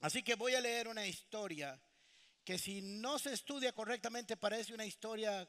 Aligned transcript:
Así 0.00 0.22
que 0.22 0.34
voy 0.34 0.54
a 0.54 0.60
leer 0.60 0.88
una 0.88 1.06
historia 1.06 1.80
que 2.44 2.58
si 2.58 2.80
no 2.82 3.18
se 3.18 3.32
estudia 3.32 3.72
correctamente 3.72 4.36
parece 4.36 4.74
una 4.74 4.84
historia 4.84 5.48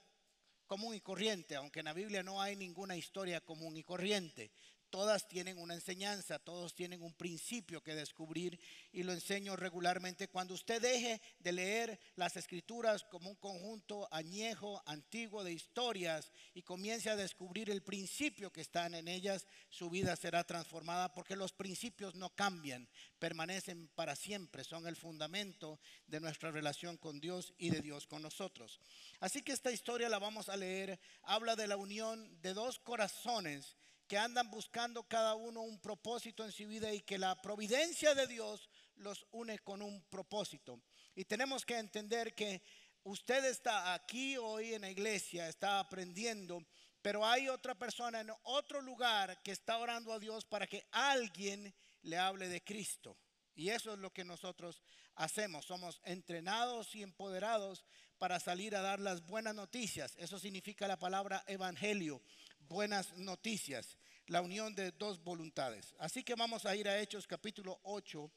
común 0.65 0.95
y 0.95 1.01
corriente, 1.01 1.55
aunque 1.55 1.79
en 1.79 1.85
la 1.85 1.93
Biblia 1.93 2.23
no 2.23 2.41
hay 2.41 2.55
ninguna 2.55 2.95
historia 2.95 3.41
común 3.41 3.77
y 3.77 3.83
corriente. 3.83 4.51
Todas 4.89 5.27
tienen 5.27 5.57
una 5.57 5.73
enseñanza, 5.73 6.39
todos 6.39 6.73
tienen 6.73 7.01
un 7.01 7.13
principio 7.13 7.83
que 7.83 7.93
descubrir 7.93 8.57
y 8.93 9.03
lo 9.03 9.11
enseño 9.11 9.57
regularmente. 9.57 10.29
Cuando 10.29 10.53
usted 10.53 10.81
deje 10.81 11.21
de 11.39 11.51
leer 11.51 11.99
las 12.15 12.37
escrituras 12.37 13.03
como 13.03 13.29
un 13.29 13.35
conjunto 13.35 14.07
añejo, 14.11 14.81
antiguo 14.85 15.43
de 15.43 15.51
historias 15.51 16.31
y 16.53 16.61
comience 16.61 17.09
a 17.09 17.17
descubrir 17.17 17.69
el 17.69 17.83
principio 17.83 18.51
que 18.51 18.61
están 18.61 18.93
en 18.93 19.09
ellas, 19.09 19.45
su 19.69 19.89
vida 19.89 20.15
será 20.15 20.45
transformada 20.45 21.13
porque 21.13 21.35
los 21.35 21.51
principios 21.51 22.15
no 22.15 22.29
cambian, 22.33 22.87
permanecen 23.19 23.89
para 23.89 24.15
siempre, 24.15 24.63
son 24.63 24.87
el 24.87 24.95
fundamento 24.95 25.79
de 26.07 26.21
nuestra 26.21 26.49
relación 26.51 26.97
con 26.97 27.19
Dios 27.19 27.53
y 27.57 27.71
de 27.71 27.81
Dios 27.81 28.07
con 28.07 28.21
nosotros. 28.21 28.79
Así 29.19 29.41
que 29.41 29.51
esta 29.51 29.71
historia 29.71 30.07
la 30.07 30.19
vamos 30.19 30.47
a 30.47 30.55
leer, 30.55 30.99
habla 31.23 31.57
de 31.57 31.67
la 31.67 31.75
unión 31.75 32.41
de 32.41 32.53
dos 32.53 32.79
corazones 32.79 33.75
que 34.07 34.17
andan 34.17 34.49
buscando 34.49 35.03
cada 35.03 35.35
uno 35.35 35.61
un 35.61 35.79
propósito 35.79 36.43
en 36.43 36.51
su 36.51 36.67
vida 36.67 36.93
y 36.93 37.01
que 37.01 37.17
la 37.17 37.39
providencia 37.41 38.15
de 38.15 38.25
Dios 38.27 38.69
los 38.95 39.25
une 39.31 39.59
con 39.59 39.81
un 39.81 40.01
propósito. 40.09 40.81
Y 41.15 41.25
tenemos 41.25 41.65
que 41.65 41.77
entender 41.77 42.33
que 42.33 42.61
usted 43.03 43.45
está 43.45 43.93
aquí 43.93 44.37
hoy 44.37 44.73
en 44.73 44.81
la 44.81 44.89
iglesia, 44.89 45.47
está 45.49 45.79
aprendiendo, 45.79 46.65
pero 47.01 47.25
hay 47.25 47.49
otra 47.49 47.75
persona 47.75 48.21
en 48.21 48.31
otro 48.43 48.81
lugar 48.81 49.41
que 49.43 49.51
está 49.51 49.77
orando 49.77 50.13
a 50.13 50.19
Dios 50.19 50.45
para 50.45 50.67
que 50.67 50.87
alguien 50.91 51.73
le 52.01 52.17
hable 52.17 52.47
de 52.47 52.63
Cristo. 52.63 53.17
Y 53.55 53.69
eso 53.69 53.93
es 53.93 53.99
lo 53.99 54.13
que 54.13 54.23
nosotros 54.23 54.81
hacemos. 55.15 55.65
Somos 55.65 55.99
entrenados 56.03 56.93
y 56.95 57.01
empoderados 57.01 57.83
para 58.17 58.39
salir 58.39 58.75
a 58.75 58.81
dar 58.81 58.99
las 58.99 59.25
buenas 59.25 59.55
noticias. 59.55 60.15
Eso 60.17 60.39
significa 60.39 60.87
la 60.87 60.97
palabra 60.97 61.43
evangelio 61.47 62.21
buenas 62.69 63.13
noticias, 63.17 63.97
la 64.27 64.41
unión 64.41 64.75
de 64.75 64.91
dos 64.91 65.23
voluntades. 65.23 65.95
Así 65.99 66.23
que 66.23 66.35
vamos 66.35 66.65
a 66.65 66.75
ir 66.75 66.87
a 66.87 66.99
Hechos 66.99 67.27
capítulo 67.27 67.79
8, 67.83 68.29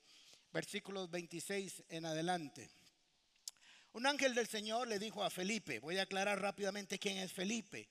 versículos 0.53 1.11
26 1.11 1.84
en 1.89 2.06
adelante. 2.06 2.70
Un 3.92 4.06
ángel 4.06 4.34
del 4.34 4.47
Señor 4.47 4.86
le 4.86 5.01
dijo 5.01 5.25
a 5.25 5.31
Felipe, 5.31 5.81
voy 5.81 5.98
a 5.98 6.03
aclarar 6.03 6.41
rápidamente 6.41 6.98
quién 6.98 7.19
es 7.19 7.33
Felipe. 7.33 7.89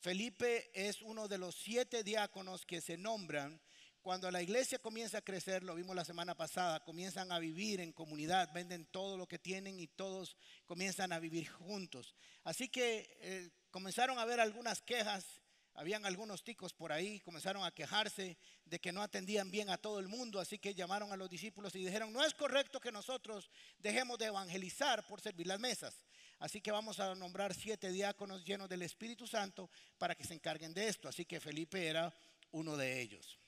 Felipe 0.00 0.70
es 0.74 1.02
uno 1.02 1.28
de 1.28 1.38
los 1.38 1.54
siete 1.54 2.02
diáconos 2.02 2.64
que 2.64 2.80
se 2.80 2.96
nombran 2.96 3.60
cuando 4.02 4.30
la 4.30 4.42
iglesia 4.42 4.78
comienza 4.78 5.18
a 5.18 5.22
crecer, 5.22 5.62
lo 5.62 5.74
vimos 5.74 5.94
la 5.94 6.04
semana 6.04 6.34
pasada, 6.34 6.84
comienzan 6.84 7.30
a 7.32 7.38
vivir 7.38 7.80
en 7.80 7.92
comunidad, 7.92 8.52
venden 8.52 8.84
todo 8.86 9.16
lo 9.16 9.26
que 9.26 9.38
tienen 9.38 9.78
y 9.78 9.86
todos 9.86 10.36
comienzan 10.66 11.12
a 11.12 11.20
vivir 11.20 11.48
juntos. 11.48 12.14
Así 12.44 12.68
que 12.68 13.16
eh, 13.20 13.50
comenzaron 13.70 14.18
a 14.18 14.22
haber 14.22 14.40
algunas 14.40 14.82
quejas 14.82 15.42
habían 15.74 16.04
algunos 16.04 16.44
ticos 16.44 16.72
por 16.74 16.92
ahí, 16.92 17.20
comenzaron 17.20 17.64
a 17.64 17.70
quejarse 17.70 18.36
de 18.64 18.78
que 18.78 18.92
no 18.92 19.02
atendían 19.02 19.50
bien 19.50 19.70
a 19.70 19.78
todo 19.78 20.00
el 20.00 20.08
mundo, 20.08 20.38
así 20.38 20.58
que 20.58 20.74
llamaron 20.74 21.12
a 21.12 21.16
los 21.16 21.30
discípulos 21.30 21.74
y 21.74 21.84
dijeron, 21.84 22.12
no 22.12 22.22
es 22.22 22.34
correcto 22.34 22.80
que 22.80 22.92
nosotros 22.92 23.50
dejemos 23.78 24.18
de 24.18 24.26
evangelizar 24.26 25.06
por 25.06 25.20
servir 25.20 25.46
las 25.46 25.58
mesas. 25.58 26.04
Así 26.38 26.60
que 26.60 26.72
vamos 26.72 27.00
a 27.00 27.14
nombrar 27.14 27.54
siete 27.54 27.90
diáconos 27.90 28.44
llenos 28.44 28.68
del 28.68 28.82
Espíritu 28.82 29.26
Santo 29.26 29.70
para 29.96 30.14
que 30.14 30.24
se 30.24 30.34
encarguen 30.34 30.74
de 30.74 30.88
esto. 30.88 31.08
Así 31.08 31.24
que 31.24 31.40
Felipe 31.40 31.86
era 31.86 32.12
uno 32.50 32.76
de 32.76 33.00
ellos. 33.00 33.38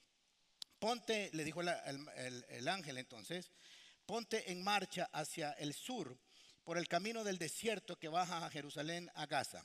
Ponte, 0.85 1.31
le 1.33 1.45
dijo 1.45 1.63
el, 1.63 2.69
ángel 2.69 2.99
entonces, 2.99 3.51
ponte 4.05 4.53
en 4.53 4.63
marcha 4.63 5.09
hacia 5.15 5.53
el 5.53 5.73
sur 5.73 6.15
por 6.63 6.77
el 6.77 6.89
camino 6.89 7.25
del 7.25 7.39
desierto 7.39 7.99
que 7.99 8.09
baja 8.09 8.45
a 8.45 8.51
Jerusalén, 8.51 9.11
a 9.15 9.25
Gaza. 9.25 9.65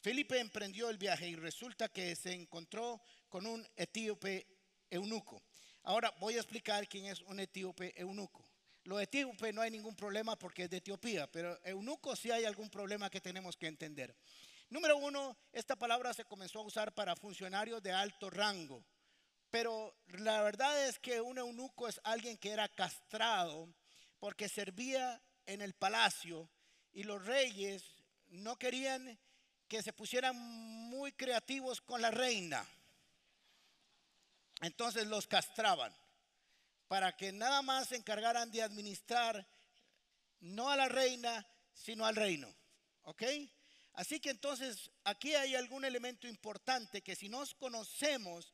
Felipe 0.00 0.40
emprendió 0.40 0.90
el 0.90 0.98
viaje 0.98 1.28
y 1.28 1.36
resulta 1.36 1.88
que 1.88 2.16
se 2.16 2.32
encontró 2.32 3.00
con 3.28 3.46
un 3.46 3.64
etíope 3.76 4.44
eunuco. 4.90 5.40
Ahora 5.84 6.12
voy 6.18 6.34
a 6.34 6.40
explicar 6.40 6.88
quién 6.88 7.06
es 7.06 7.20
un 7.20 7.38
etíope 7.38 7.94
eunuco. 8.00 8.44
Lo 8.86 8.98
etíope 8.98 9.52
no 9.52 9.62
hay 9.62 9.70
ningún 9.70 9.94
problema 9.94 10.36
porque 10.36 10.64
es 10.64 10.70
de 10.70 10.78
Etiopía, 10.78 11.30
pero 11.30 11.64
eunuco 11.64 12.16
sí 12.16 12.32
hay 12.32 12.44
algún 12.44 12.70
problema 12.70 13.08
que 13.08 13.20
tenemos 13.20 13.56
que 13.56 13.68
entender. 13.68 14.16
Número 14.68 14.96
uno, 14.96 15.38
esta 15.52 15.76
palabra 15.76 16.12
se 16.12 16.24
comenzó 16.24 16.58
a 16.58 16.62
usar 16.62 16.92
para 16.92 17.14
funcionarios 17.14 17.80
de 17.84 17.92
alto 17.92 18.30
rango, 18.30 18.84
pero 19.58 19.96
la 20.08 20.42
verdad 20.42 20.86
es 20.86 20.98
que 20.98 21.18
un 21.18 21.38
eunuco 21.38 21.88
es 21.88 21.98
alguien 22.04 22.36
que 22.36 22.50
era 22.50 22.68
castrado 22.68 23.72
porque 24.20 24.50
servía 24.50 25.18
en 25.46 25.62
el 25.62 25.72
palacio 25.72 26.46
y 26.92 27.04
los 27.04 27.24
reyes 27.24 27.82
no 28.26 28.58
querían 28.58 29.18
que 29.66 29.82
se 29.82 29.94
pusieran 29.94 30.36
muy 30.36 31.10
creativos 31.12 31.80
con 31.80 32.02
la 32.02 32.10
reina. 32.10 32.68
Entonces 34.60 35.06
los 35.06 35.26
castraban 35.26 35.96
para 36.86 37.16
que 37.16 37.32
nada 37.32 37.62
más 37.62 37.88
se 37.88 37.96
encargaran 37.96 38.50
de 38.50 38.62
administrar 38.62 39.48
no 40.40 40.68
a 40.68 40.76
la 40.76 40.88
reina, 40.90 41.46
sino 41.72 42.04
al 42.04 42.14
reino. 42.14 42.54
¿Ok? 43.04 43.22
Así 43.94 44.20
que 44.20 44.28
entonces 44.28 44.90
aquí 45.04 45.34
hay 45.34 45.54
algún 45.54 45.86
elemento 45.86 46.28
importante 46.28 47.00
que 47.00 47.16
si 47.16 47.30
nos 47.30 47.54
conocemos 47.54 48.52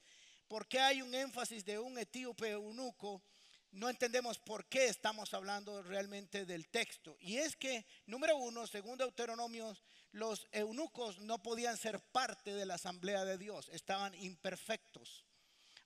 por 0.52 0.68
qué 0.68 0.80
hay 0.80 1.00
un 1.00 1.14
énfasis 1.14 1.64
de 1.64 1.78
un 1.78 1.96
etíope 1.96 2.50
eunuco, 2.50 3.22
no 3.70 3.88
entendemos 3.88 4.38
por 4.38 4.66
qué 4.66 4.84
estamos 4.84 5.32
hablando 5.32 5.82
realmente 5.82 6.44
del 6.44 6.68
texto. 6.68 7.16
Y 7.20 7.38
es 7.38 7.56
que, 7.56 7.86
número 8.04 8.36
uno, 8.36 8.66
según 8.66 8.98
Deuteronomios, 8.98 9.82
los 10.10 10.46
eunucos 10.52 11.18
no 11.20 11.42
podían 11.42 11.78
ser 11.78 12.00
parte 12.00 12.52
de 12.52 12.66
la 12.66 12.74
asamblea 12.74 13.24
de 13.24 13.38
Dios, 13.38 13.70
estaban 13.70 14.14
imperfectos. 14.16 15.24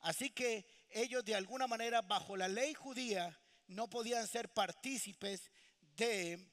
Así 0.00 0.30
que 0.30 0.66
ellos 0.90 1.24
de 1.24 1.36
alguna 1.36 1.68
manera, 1.68 2.02
bajo 2.02 2.36
la 2.36 2.48
ley 2.48 2.74
judía, 2.74 3.38
no 3.68 3.88
podían 3.88 4.26
ser 4.26 4.52
partícipes 4.52 5.48
de 5.94 6.44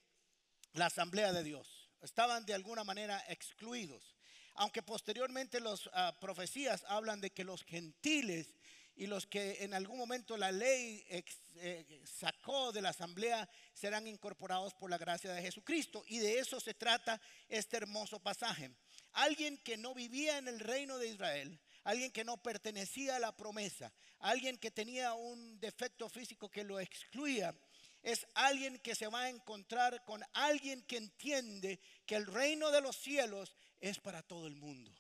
la 0.74 0.86
asamblea 0.86 1.34
de 1.34 1.42
Dios. 1.42 1.90
Estaban 2.00 2.46
de 2.46 2.54
alguna 2.54 2.84
manera 2.84 3.26
excluidos. 3.28 4.13
Aunque 4.56 4.84
posteriormente 4.84 5.60
las 5.60 5.90
ah, 5.94 6.16
profecías 6.20 6.86
hablan 6.88 7.22
de 7.22 7.32
que 7.32 7.44
los 7.44 7.64
gentiles 7.64 8.54
y 8.96 9.08
los 9.08 9.26
que 9.26 9.64
en 9.64 9.74
algún 9.74 9.98
momento 9.98 10.38
la 10.38 10.52
ley 10.52 11.04
eh, 11.10 12.04
sacó 12.04 12.72
de 12.72 12.82
la 12.82 12.90
asamblea 12.90 13.50
serán 13.74 14.06
incorporados 14.08 14.74
por 14.76 14.90
la 14.90 14.98
gracia 14.98 15.34
de 15.34 15.42
Jesucristo. 15.42 16.04
Y 16.08 16.20
de 16.20 16.40
eso 16.40 16.60
se 16.60 16.76
trata 16.76 17.20
este 17.50 17.78
hermoso 17.78 18.20
pasaje. 18.20 18.72
Alguien 19.14 19.58
que 19.58 19.78
no 19.78 19.94
vivía 19.94 20.38
en 20.38 20.48
el 20.48 20.60
reino 20.60 20.98
de 20.98 21.08
Israel, 21.08 21.60
alguien 21.84 22.12
que 22.12 22.24
no 22.24 22.38
pertenecía 22.38 23.16
a 23.16 23.20
la 23.20 23.36
promesa, 23.36 23.92
alguien 24.20 24.58
que 24.58 24.72
tenía 24.72 25.14
un 25.14 25.60
defecto 25.60 26.10
físico 26.10 26.50
que 26.50 26.64
lo 26.64 26.80
excluía, 26.80 27.56
es 28.02 28.28
alguien 28.34 28.80
que 28.80 28.96
se 28.96 29.08
va 29.08 29.24
a 29.24 29.30
encontrar 29.30 30.04
con 30.06 30.24
alguien 30.34 30.82
que 30.84 30.98
entiende 30.98 31.80
que 32.06 32.16
el 32.16 32.26
reino 32.26 32.70
de 32.70 32.82
los 32.82 32.98
cielos 32.98 33.56
es 33.84 34.00
para 34.00 34.24
todo 34.24 34.48
el 34.48 34.56
mundo, 34.56 34.96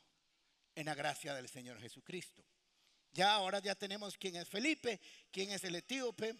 en 0.75 0.87
la 0.87 0.93
gracia 0.93 1.33
del 1.33 1.47
Señor 1.47 1.79
Jesucristo. 1.79 2.43
Ya 3.13 3.33
ahora 3.33 3.59
ya 3.59 3.75
tenemos 3.75 4.17
quién 4.17 4.35
es 4.35 4.49
Felipe, 4.49 4.99
quién 5.31 5.51
es 5.51 5.63
el 5.63 5.75
etíope. 5.75 6.35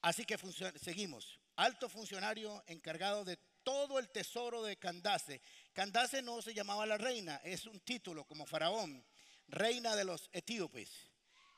Así 0.00 0.24
que 0.24 0.38
seguimos. 0.80 1.38
Alto 1.56 1.90
funcionario 1.90 2.64
encargado 2.66 3.26
de 3.26 3.36
todo 3.62 3.98
el 3.98 4.08
tesoro 4.08 4.62
de 4.62 4.78
Candace. 4.78 5.42
Candace 5.74 6.22
no 6.22 6.40
se 6.40 6.54
llamaba 6.54 6.86
la 6.86 6.96
reina, 6.96 7.42
es 7.44 7.66
un 7.66 7.78
título 7.80 8.24
como 8.24 8.46
faraón, 8.46 9.04
reina 9.48 9.94
de 9.94 10.04
los 10.04 10.30
etíopes. 10.32 10.90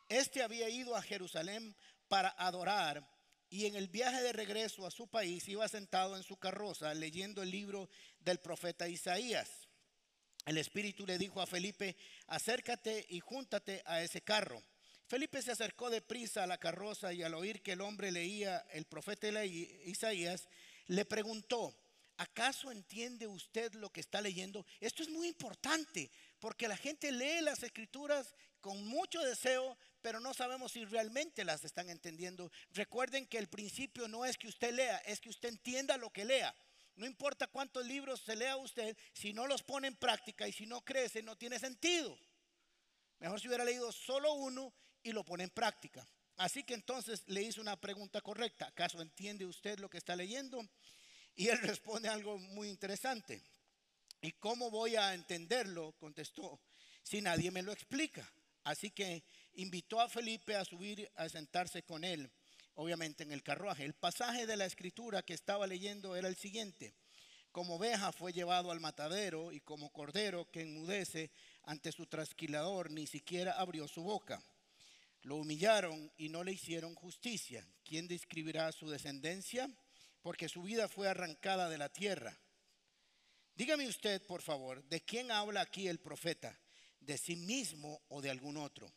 Este 0.08 0.43
había 0.43 0.69
ido 0.69 0.96
a 0.96 1.02
Jerusalén 1.02 1.76
para 2.08 2.31
adorar 2.31 3.08
y 3.54 3.66
en 3.66 3.76
el 3.76 3.86
viaje 3.86 4.20
de 4.20 4.32
regreso 4.32 4.84
a 4.84 4.90
su 4.90 5.06
país 5.06 5.48
iba 5.48 5.68
sentado 5.68 6.16
en 6.16 6.24
su 6.24 6.36
carroza 6.36 6.92
leyendo 6.92 7.40
el 7.40 7.52
libro 7.52 7.88
del 8.18 8.40
profeta 8.40 8.88
Isaías. 8.88 9.48
El 10.44 10.58
Espíritu 10.58 11.06
le 11.06 11.18
dijo 11.18 11.40
a 11.40 11.46
Felipe, 11.46 11.94
acércate 12.26 13.06
y 13.10 13.20
júntate 13.20 13.80
a 13.86 14.02
ese 14.02 14.22
carro. 14.22 14.60
Felipe 15.06 15.40
se 15.40 15.52
acercó 15.52 15.88
deprisa 15.88 16.42
a 16.42 16.48
la 16.48 16.58
carroza 16.58 17.12
y 17.12 17.22
al 17.22 17.32
oír 17.32 17.62
que 17.62 17.72
el 17.72 17.80
hombre 17.80 18.10
leía 18.10 18.58
el 18.72 18.86
profeta 18.86 19.44
Isaías, 19.44 20.48
le 20.88 21.04
preguntó, 21.04 21.76
¿acaso 22.16 22.72
entiende 22.72 23.28
usted 23.28 23.72
lo 23.74 23.92
que 23.92 24.00
está 24.00 24.20
leyendo? 24.20 24.66
Esto 24.80 25.04
es 25.04 25.08
muy 25.10 25.28
importante 25.28 26.10
porque 26.40 26.66
la 26.66 26.76
gente 26.76 27.12
lee 27.12 27.40
las 27.40 27.62
escrituras 27.62 28.34
con 28.64 28.82
mucho 28.87 29.20
deseo, 29.20 29.76
pero 30.00 30.20
no 30.20 30.32
sabemos 30.32 30.72
si 30.72 30.87
realmente 30.87 31.44
las 31.44 31.66
están 31.66 31.90
entendiendo. 31.90 32.50
Recuerden 32.70 33.26
que 33.26 33.37
el 33.37 33.46
principio 33.46 34.08
no 34.08 34.25
es 34.25 34.38
que 34.38 34.49
usted 34.49 34.72
lea, 34.72 34.96
es 35.05 35.20
que 35.20 35.28
usted 35.28 35.50
entienda 35.50 35.99
lo 35.99 36.08
que 36.08 36.25
lea. 36.25 36.55
No 36.96 37.05
importa 37.05 37.46
cuántos 37.46 37.84
libros 37.84 38.22
se 38.22 38.34
lea 38.34 38.56
usted, 38.56 38.96
si 39.12 39.34
no 39.34 39.46
los 39.46 39.62
pone 39.62 39.88
en 39.88 39.96
práctica 39.96 40.49
y 40.49 40.52
si 40.55 40.64
no 40.64 40.82
crece, 40.82 41.22
no 41.22 41.37
tiene 41.37 41.58
sentido. 41.58 42.19
Mejor 43.19 43.38
si 43.38 43.49
hubiera 43.49 43.66
leído 43.66 43.93
solo 43.93 44.32
uno 44.32 44.72
y 45.02 45.12
lo 45.12 45.26
pone 45.26 45.44
en 45.44 45.50
práctica. 45.50 46.08
Así 46.38 46.64
que 46.64 46.72
entonces 46.72 47.22
le 47.26 47.43
hizo 47.43 47.61
una 47.61 47.78
pregunta 47.78 48.22
correcta. 48.22 48.69
¿Acaso 48.69 49.02
entiende 49.02 49.44
usted 49.44 49.78
lo 49.78 49.90
que 49.90 49.99
está 49.99 50.16
leyendo? 50.16 50.66
Y 51.37 51.49
él 51.49 51.58
responde 51.61 52.08
algo 52.08 52.38
muy 52.38 52.70
interesante. 52.70 53.43
¿Y 54.22 54.32
cómo 54.32 54.70
voy 54.70 54.96
a 54.96 55.12
entenderlo? 55.12 55.93
Contestó, 55.99 56.62
si 57.02 57.20
nadie 57.20 57.50
me 57.50 57.61
lo 57.61 57.70
explica. 57.70 58.26
Así 58.64 58.90
que 58.90 59.22
invitó 59.55 60.00
a 60.00 60.08
Felipe 60.08 60.56
a 60.56 60.64
subir 60.64 61.11
a 61.16 61.28
sentarse 61.28 61.82
con 61.82 62.02
él, 62.02 62.31
obviamente 62.75 63.22
en 63.22 63.32
el 63.32 63.43
carruaje. 63.43 63.84
El 63.84 63.94
pasaje 63.94 64.46
de 64.46 64.56
la 64.56 64.64
escritura 64.64 65.22
que 65.22 65.34
estaba 65.34 65.66
leyendo 65.66 66.16
era 66.16 66.28
el 66.28 66.37
siguiente. 66.37 66.94
Como 67.52 67.76
oveja 67.76 68.11
fue 68.11 68.32
llevado 68.32 68.72
al 68.72 68.81
matadero 68.81 69.52
y 69.52 69.61
como 69.61 69.93
cordero 69.93 70.50
que 70.50 70.62
enmudece 70.62 71.31
ante 71.62 71.93
su 71.93 72.06
trasquilador, 72.06 72.90
ni 72.90 73.06
siquiera 73.06 73.52
abrió 73.52 73.87
su 73.87 74.02
boca. 74.02 74.43
Lo 75.22 75.37
humillaron 75.37 76.11
y 76.16 76.31
no 76.31 76.43
le 76.43 76.52
hicieron 76.52 76.94
justicia. 76.94 77.66
¿Quién 77.84 78.08
describirá 78.08 78.72
su 78.72 78.90
descendencia? 78.90 79.70
Porque 80.20 80.49
su 80.49 80.62
vida 80.62 80.88
fue 80.88 81.06
arrancada 81.06 81.69
de 81.69 81.78
la 81.78 81.90
tierra. 81.90 82.37
Dígame 83.55 83.87
usted, 83.87 84.20
por 84.26 84.43
favor, 84.43 84.82
¿de 84.84 85.02
quién 85.02 85.31
habla 85.31 85.61
aquí 85.61 85.87
el 85.87 86.00
profeta? 86.00 86.58
¿De 87.04 87.18
sí 87.18 87.36
mismo 87.36 88.00
o 88.08 88.22
de 88.22 88.30
algún 88.30 88.56
otro? 88.56 88.90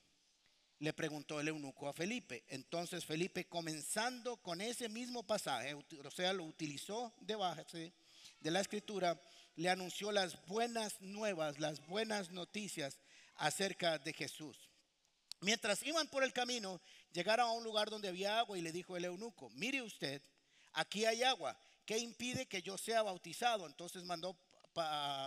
Le 0.80 0.94
preguntó 0.94 1.39
el 1.39 1.50
eunuco 1.50 1.89
a 1.89 1.94
Felipe. 1.94 2.45
Entonces 2.48 3.04
Felipe, 3.04 3.48
comenzando 3.48 4.38
con 4.38 4.62
ese 4.62 4.88
mismo 4.88 5.24
pasaje, 5.24 5.74
o 5.74 6.12
sea, 6.12 6.31
lo 6.33 6.45
utilizó 6.45 7.13
de 7.19 7.36
de 8.39 8.51
la 8.51 8.62
escritura, 8.62 9.19
le 9.56 9.69
anunció 9.69 10.12
las 10.12 10.45
buenas 10.45 11.01
nuevas, 11.01 11.59
las 11.59 11.86
buenas 11.88 12.31
noticias 12.31 13.00
acerca 13.36 13.98
de 13.98 14.13
Jesús. 14.13 14.57
Mientras 15.42 15.83
iban 15.83 16.07
por 16.07 16.24
el 16.24 16.31
camino, 16.31 16.80
llegaron 17.12 17.48
a 17.48 17.51
un 17.51 17.63
lugar 17.63 17.89
donde 17.89 18.07
había 18.07 18.39
agua 18.39 18.57
y 18.57 18.62
le 18.62 18.71
dijo 18.71 18.95
el 18.95 19.06
eunuco, 19.06 19.50
mire 19.51 19.81
usted, 19.81 20.21
aquí 20.74 21.06
hay 21.06 21.24
agua, 21.24 21.57
¿qué 21.86 21.98
impide 21.98 22.45
que 22.45 22.62
yo 22.62 22.77
sea 22.77 23.04
bautizado? 23.04 23.68
Entonces 23.68 24.04
mandó, 24.04 24.38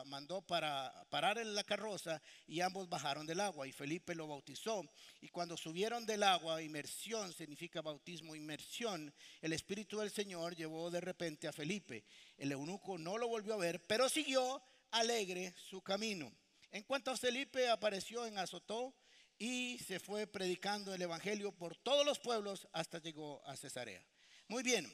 mandó 0.06 0.42
para 0.42 0.92
parar 1.10 1.38
en 1.38 1.54
la 1.54 1.64
carroza 1.64 2.20
y 2.46 2.60
ambos 2.60 2.88
bajaron 2.88 3.26
del 3.26 3.40
agua 3.40 3.66
y 3.66 3.72
Felipe 3.72 4.14
lo 4.14 4.28
bautizó. 4.28 4.82
Y 5.20 5.28
cuando 5.28 5.56
subieron 5.56 6.06
del 6.06 6.22
agua, 6.22 6.62
inmersión 6.62 7.32
significa 7.32 7.82
bautismo, 7.82 8.34
inmersión, 8.34 9.12
el 9.40 9.52
Espíritu 9.52 9.98
del 9.98 10.10
Señor 10.10 10.56
llevó 10.56 10.90
de 10.90 11.00
repente 11.00 11.48
a 11.48 11.52
Felipe. 11.52 12.04
El 12.36 12.52
eunuco 12.52 12.98
no 12.98 13.18
lo 13.18 13.28
volvió 13.28 13.54
a 13.54 13.58
ver, 13.58 13.84
pero 13.86 14.08
siguió 14.08 14.62
alegre 14.90 15.54
su 15.56 15.82
camino. 15.82 16.32
En 16.70 16.84
cuanto 16.84 17.10
a 17.10 17.16
Felipe 17.16 17.68
apareció 17.68 18.26
en 18.26 18.38
Azotó, 18.38 18.94
y 19.40 19.78
se 19.78 19.98
fue 19.98 20.26
predicando 20.26 20.92
el 20.92 21.00
Evangelio 21.00 21.50
por 21.50 21.74
todos 21.74 22.04
los 22.04 22.18
pueblos 22.18 22.68
hasta 22.74 22.98
llegó 22.98 23.42
a 23.46 23.56
Cesarea. 23.56 24.04
Muy 24.48 24.62
bien, 24.62 24.86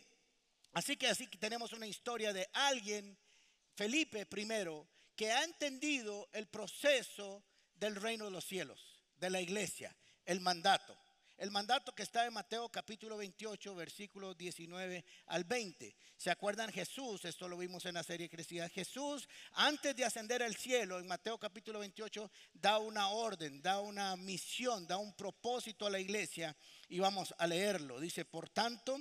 así 0.73 0.97
que 0.97 1.09
así 1.09 1.27
que 1.27 1.37
tenemos 1.37 1.73
una 1.73 1.89
historia 1.89 2.33
de 2.33 2.49
alguien, 2.53 3.19
Felipe 3.77 4.25
primero, 4.25 4.89
que 5.15 5.31
ha 5.31 5.45
entendido 5.45 6.31
el 6.33 6.47
proceso 6.47 7.45
del 7.75 7.95
reino 7.95 8.25
de 8.25 8.31
los 8.31 8.45
cielos, 8.45 9.03
de 9.17 9.29
la 9.29 9.41
iglesia, 9.41 9.95
el 10.25 10.41
mandato. 10.41 10.99
El 11.37 11.51
mandato 11.51 11.95
que 11.95 12.03
está 12.03 12.25
en 12.25 12.33
Mateo 12.33 12.71
capítulo 12.71 13.19
28, 13.19 13.75
versículos 13.75 14.39
19 14.39 15.05
al 15.27 15.45
20. 15.45 15.95
¿Se 16.17 16.31
acuerdan 16.31 16.73
Jesús? 16.73 17.27
Esto 17.27 17.47
lo 17.47 17.59
vimos 17.59 17.85
en 17.85 17.93
la 17.93 18.03
serie 18.03 18.31
Crecida. 18.31 18.71
Jesús, 18.71 19.29
antes 19.53 19.95
de 19.95 20.07
ascender 20.07 20.43
al 20.43 20.57
cielo, 20.57 20.99
en 20.99 21.07
Mateo 21.07 21.37
capítulo 21.37 21.81
28, 21.81 22.31
da 22.55 22.79
una 22.79 23.11
orden, 23.11 23.61
da 23.61 23.81
una 23.81 24.17
misión, 24.17 24.87
da 24.87 24.97
un 24.97 25.15
propósito 25.15 25.87
a 25.87 25.91
la 25.91 26.01
iglesia. 26.01 26.57
Y 26.89 27.01
vamos 27.01 27.35
a 27.37 27.47
leerlo. 27.47 28.01
Dice, 28.01 28.25
por 28.25 28.49
tanto, 28.49 28.99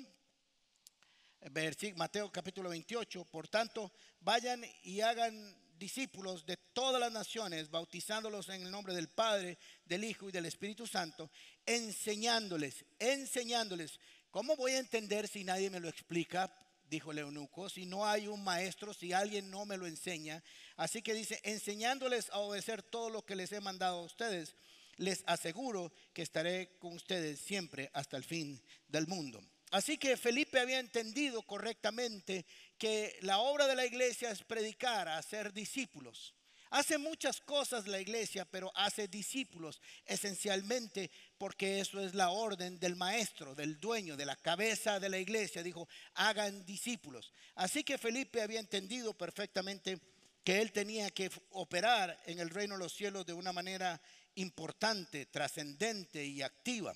Mateo 1.95 2.31
capítulo 2.31 2.69
28, 2.69 3.25
por 3.25 3.47
tanto, 3.47 3.91
vayan 4.19 4.65
y 4.83 5.01
hagan 5.01 5.55
discípulos 5.77 6.45
de 6.45 6.57
todas 6.57 6.99
las 6.99 7.11
naciones, 7.11 7.69
bautizándolos 7.69 8.49
en 8.49 8.63
el 8.63 8.71
nombre 8.71 8.93
del 8.93 9.09
Padre, 9.09 9.57
del 9.85 10.03
Hijo 10.03 10.29
y 10.29 10.31
del 10.31 10.45
Espíritu 10.45 10.87
Santo, 10.87 11.29
enseñándoles, 11.65 12.85
enseñándoles. 12.99 13.99
¿Cómo 14.31 14.55
voy 14.55 14.73
a 14.73 14.79
entender 14.79 15.27
si 15.27 15.43
nadie 15.43 15.69
me 15.69 15.79
lo 15.79 15.89
explica? 15.89 16.53
Dijo 16.89 17.11
el 17.11 17.19
eunuco, 17.19 17.67
si 17.69 17.85
no 17.85 18.05
hay 18.05 18.27
un 18.27 18.43
maestro, 18.43 18.93
si 18.93 19.11
alguien 19.11 19.49
no 19.49 19.65
me 19.65 19.77
lo 19.77 19.87
enseña. 19.87 20.43
Así 20.77 21.01
que 21.01 21.13
dice, 21.13 21.39
enseñándoles 21.43 22.29
a 22.29 22.39
obedecer 22.39 22.83
todo 22.83 23.09
lo 23.09 23.25
que 23.25 23.35
les 23.35 23.51
he 23.51 23.59
mandado 23.59 23.99
a 23.99 24.05
ustedes, 24.05 24.55
les 24.97 25.23
aseguro 25.25 25.91
que 26.13 26.21
estaré 26.21 26.77
con 26.77 26.93
ustedes 26.93 27.39
siempre 27.39 27.89
hasta 27.93 28.17
el 28.17 28.23
fin 28.23 28.61
del 28.87 29.07
mundo. 29.07 29.41
Así 29.71 29.97
que 29.97 30.17
Felipe 30.17 30.59
había 30.59 30.79
entendido 30.79 31.41
correctamente 31.44 32.45
que 32.77 33.17
la 33.21 33.39
obra 33.39 33.67
de 33.67 33.75
la 33.75 33.85
iglesia 33.85 34.31
es 34.31 34.44
predicar, 34.44 35.07
hacer 35.07 35.53
discípulos. 35.53 36.35
Hace 36.71 36.97
muchas 36.97 37.39
cosas 37.39 37.88
la 37.88 38.01
iglesia, 38.01 38.44
pero 38.44 38.71
hace 38.75 39.07
discípulos 39.07 39.81
esencialmente 40.06 41.09
porque 41.38 41.79
eso 41.79 42.01
es 42.01 42.13
la 42.15 42.31
orden 42.31 42.79
del 42.79 42.95
maestro, 42.95 43.56
del 43.56 43.79
dueño, 43.79 44.17
de 44.17 44.25
la 44.25 44.35
cabeza 44.35 45.00
de 45.00 45.09
la 45.09 45.17
iglesia. 45.17 45.63
Dijo, 45.63 45.88
hagan 46.15 46.65
discípulos. 46.65 47.31
Así 47.56 47.83
que 47.83 47.97
Felipe 47.97 48.41
había 48.41 48.59
entendido 48.59 49.13
perfectamente 49.13 50.00
que 50.44 50.61
él 50.61 50.71
tenía 50.71 51.09
que 51.11 51.31
operar 51.51 52.19
en 52.25 52.39
el 52.39 52.50
reino 52.50 52.75
de 52.75 52.83
los 52.83 52.94
cielos 52.94 53.25
de 53.25 53.33
una 53.33 53.53
manera 53.53 54.01
importante, 54.35 55.25
trascendente 55.27 56.25
y 56.25 56.41
activa. 56.41 56.94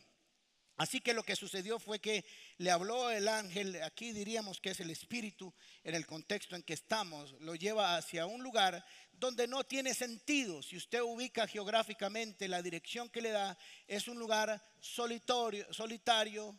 Así 0.80 1.02
que 1.02 1.14
lo 1.14 1.24
que 1.24 1.36
sucedió 1.36 1.78
fue 1.78 2.00
que 2.00 2.24
le 2.58 2.72
habló 2.72 3.12
el 3.12 3.28
ángel, 3.28 3.84
aquí 3.84 4.14
diríamos 4.14 4.62
que 4.62 4.70
es 4.70 4.80
el 4.80 4.90
espíritu 4.90 5.54
en 5.84 5.94
el 5.94 6.06
contexto 6.06 6.56
en 6.56 6.64
que 6.64 6.74
estamos, 6.74 7.34
lo 7.42 7.54
lleva 7.54 7.98
hacia 7.98 8.26
un 8.26 8.42
lugar 8.42 8.86
donde 9.12 9.46
no 9.46 9.66
tiene 9.66 9.94
sentido. 9.94 10.64
Si 10.64 10.78
usted 10.78 11.02
ubica 11.02 11.48
geográficamente 11.48 12.48
la 12.48 12.62
dirección 12.62 13.10
que 13.10 13.22
le 13.22 13.32
da, 13.32 13.58
es 13.88 14.08
un 14.08 14.20
lugar 14.20 14.64
solitario, 14.80 15.66
solitario 15.74 16.58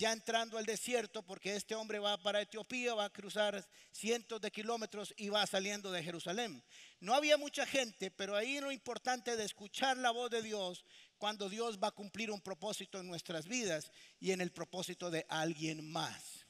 ya 0.00 0.12
entrando 0.12 0.58
al 0.58 0.64
desierto, 0.64 1.22
porque 1.22 1.54
este 1.54 1.74
hombre 1.74 1.98
va 1.98 2.16
para 2.16 2.40
Etiopía, 2.40 2.94
va 2.94 3.04
a 3.04 3.12
cruzar 3.12 3.64
cientos 3.92 4.40
de 4.40 4.50
kilómetros 4.50 5.14
y 5.16 5.28
va 5.28 5.46
saliendo 5.46 5.92
de 5.92 6.02
Jerusalén. 6.02 6.64
No 6.98 7.14
había 7.14 7.36
mucha 7.36 7.66
gente, 7.66 8.10
pero 8.10 8.34
ahí 8.34 8.60
lo 8.60 8.72
importante 8.72 9.36
de 9.36 9.44
escuchar 9.44 9.98
la 9.98 10.10
voz 10.10 10.30
de 10.30 10.42
Dios 10.42 10.86
cuando 11.20 11.50
Dios 11.50 11.78
va 11.78 11.88
a 11.88 11.92
cumplir 11.92 12.30
un 12.30 12.40
propósito 12.40 12.98
en 12.98 13.06
nuestras 13.06 13.46
vidas 13.46 13.92
y 14.18 14.30
en 14.30 14.40
el 14.40 14.52
propósito 14.52 15.10
de 15.10 15.26
alguien 15.28 15.86
más. 15.92 16.46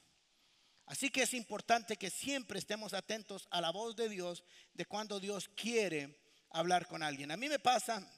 Así 0.87 1.11
que 1.11 1.23
es 1.23 1.35
importante 1.35 1.97
que 1.97 2.09
siempre 2.09 2.61
estemos 2.61 2.95
atentos 2.95 3.49
a 3.51 3.61
la 3.61 3.73
voz 3.73 3.97
de 3.97 4.09
Dios 4.09 4.45
de 4.73 4.87
cuando 4.87 5.19
Dios 5.19 5.51
quiere 5.57 6.21
hablar 6.51 6.87
con 6.87 7.03
alguien. 7.03 7.33
A 7.33 7.37
mí 7.37 7.49
me 7.49 7.59
pasa 7.59 8.09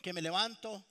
que 0.00 0.14
me 0.14 0.22
levanto 0.22 0.82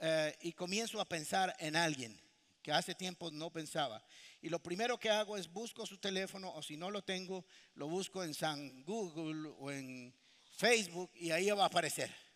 eh, 0.00 0.36
y 0.42 0.52
comienzo 0.52 1.00
a 1.00 1.08
pensar 1.08 1.56
en 1.58 1.74
alguien 1.74 2.16
que 2.62 2.70
hace 2.70 2.94
tiempo 2.94 3.32
no 3.32 3.50
pensaba. 3.50 4.04
Y 4.40 4.50
lo 4.50 4.62
primero 4.62 5.00
que 5.00 5.10
hago 5.10 5.36
es 5.36 5.52
busco 5.52 5.84
su 5.84 5.98
teléfono 5.98 6.54
o 6.54 6.62
si 6.62 6.76
no 6.76 6.92
lo 6.92 7.02
tengo, 7.02 7.44
lo 7.74 7.88
busco 7.88 8.22
en 8.22 8.34
San 8.34 8.84
Google 8.84 9.52
o 9.58 9.72
en 9.72 10.14
Facebook 10.56 11.10
y 11.16 11.32
ahí 11.32 11.50
va 11.50 11.64
a 11.64 11.66
aparecer. 11.66 12.27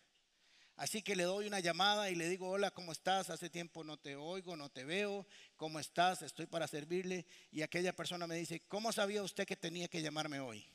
Así 0.75 1.01
que 1.01 1.15
le 1.15 1.23
doy 1.23 1.47
una 1.47 1.59
llamada 1.59 2.09
y 2.09 2.15
le 2.15 2.27
digo, 2.27 2.49
hola, 2.49 2.71
¿cómo 2.71 2.91
estás? 2.91 3.29
Hace 3.29 3.49
tiempo 3.49 3.83
no 3.83 3.97
te 3.97 4.15
oigo, 4.15 4.55
no 4.55 4.69
te 4.69 4.83
veo. 4.83 5.25
¿Cómo 5.55 5.79
estás? 5.79 6.21
Estoy 6.21 6.47
para 6.47 6.67
servirle. 6.67 7.25
Y 7.51 7.61
aquella 7.61 7.95
persona 7.95 8.25
me 8.25 8.35
dice, 8.35 8.61
¿cómo 8.67 8.91
sabía 8.91 9.23
usted 9.23 9.45
que 9.45 9.55
tenía 9.55 9.87
que 9.87 10.01
llamarme 10.01 10.39
hoy? 10.39 10.65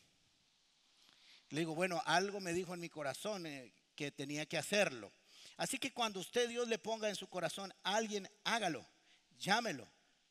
Le 1.50 1.61
digo, 1.61 1.75
bueno, 1.75 2.02
algo 2.07 2.40
me 2.40 2.52
dijo 2.52 2.75
en 2.75 2.81
mi 2.81 2.88
corazón 2.88 3.47
eh, 3.47 3.73
que 3.95 4.11
tenía 4.11 4.47
que 4.47 4.59
hacerlo. 4.59 5.12
Así 5.57 5.78
que 5.78 5.93
cuando 5.93 6.21
usted 6.21 6.49
Dios 6.49 6.69
le 6.69 6.78
ponga 6.78 7.09
en 7.09 7.17
su 7.17 7.28
corazón 7.28 7.73
alguien, 7.83 8.28
hágalo 8.45 8.87
llámelo, 9.38 9.88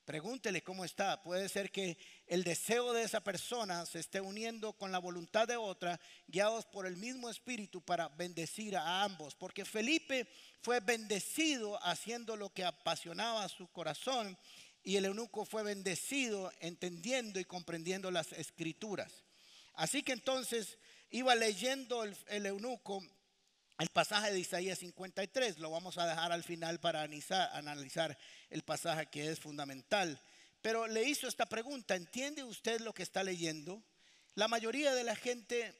pregúntele 0.08 0.64
cómo 0.64 0.86
está. 0.86 1.22
Puede 1.22 1.50
ser 1.50 1.70
que 1.70 1.98
el 2.28 2.46
deseo 2.46 2.94
de 2.94 3.04
esa 3.04 3.20
persona 3.20 3.86
se 3.86 4.00
esté 4.00 4.22
uniendo 4.22 4.72
con 4.72 4.90
la 4.90 5.00
voluntad 5.00 5.50
de 5.50 5.58
otra, 5.58 6.00
guiados 6.28 6.66
por 6.66 6.86
el 6.88 6.96
mismo 6.96 7.30
espíritu 7.30 7.82
para 7.82 8.08
bendecir 8.08 8.78
a 8.78 9.04
ambos. 9.04 9.36
Porque 9.36 9.66
Felipe 9.66 10.26
fue 10.62 10.80
bendecido 10.80 11.78
haciendo 11.84 12.38
lo 12.38 12.54
que 12.54 12.64
apasionaba 12.64 13.50
su 13.50 13.68
corazón 13.68 14.38
y 14.82 14.96
el 14.96 15.04
eunuco 15.04 15.44
fue 15.44 15.64
bendecido 15.64 16.54
entendiendo 16.62 17.42
y 17.42 17.44
comprendiendo 17.44 18.10
las 18.10 18.32
escrituras. 18.32 19.12
Así 19.74 20.04
que 20.04 20.14
entonces 20.14 20.78
iba 21.10 21.36
leyendo 21.36 22.06
el, 22.06 22.46
eunuco 22.46 23.04
el 23.78 23.90
pasaje 23.90 24.32
de 24.32 24.40
Isaías 24.40 24.80
53. 24.80 25.60
Lo 25.60 25.70
vamos 25.70 25.98
a 25.98 26.08
dejar 26.08 26.32
al 26.32 26.46
final 26.46 26.80
para 26.80 27.02
analizar, 27.02 28.18
el 28.50 28.64
pasaje 28.64 29.08
que 29.08 29.32
es 29.32 29.40
fundamental. 29.40 30.22
Pero 30.62 30.88
le 30.88 31.04
hizo 31.04 31.28
esta 31.28 31.46
pregunta, 31.46 31.96
¿entiende 31.96 32.44
usted 32.44 32.82
lo 32.82 32.94
que 32.94 33.04
está 33.04 33.24
leyendo? 33.24 33.82
La 34.36 34.48
mayoría 34.48 34.94
de 34.94 35.04
la 35.04 35.16
gente 35.16 35.74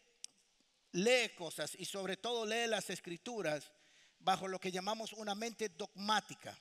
lee 0.92 1.30
cosas 1.38 1.76
y 1.78 1.86
sobre 1.86 2.18
todo 2.18 2.46
lee 2.46 2.68
las 2.68 2.90
escrituras 2.90 3.72
bajo 4.20 4.48
lo 4.48 4.60
que 4.60 4.72
llamamos 4.72 5.14
una 5.14 5.36
mente 5.36 5.70
dogmática. 5.70 6.58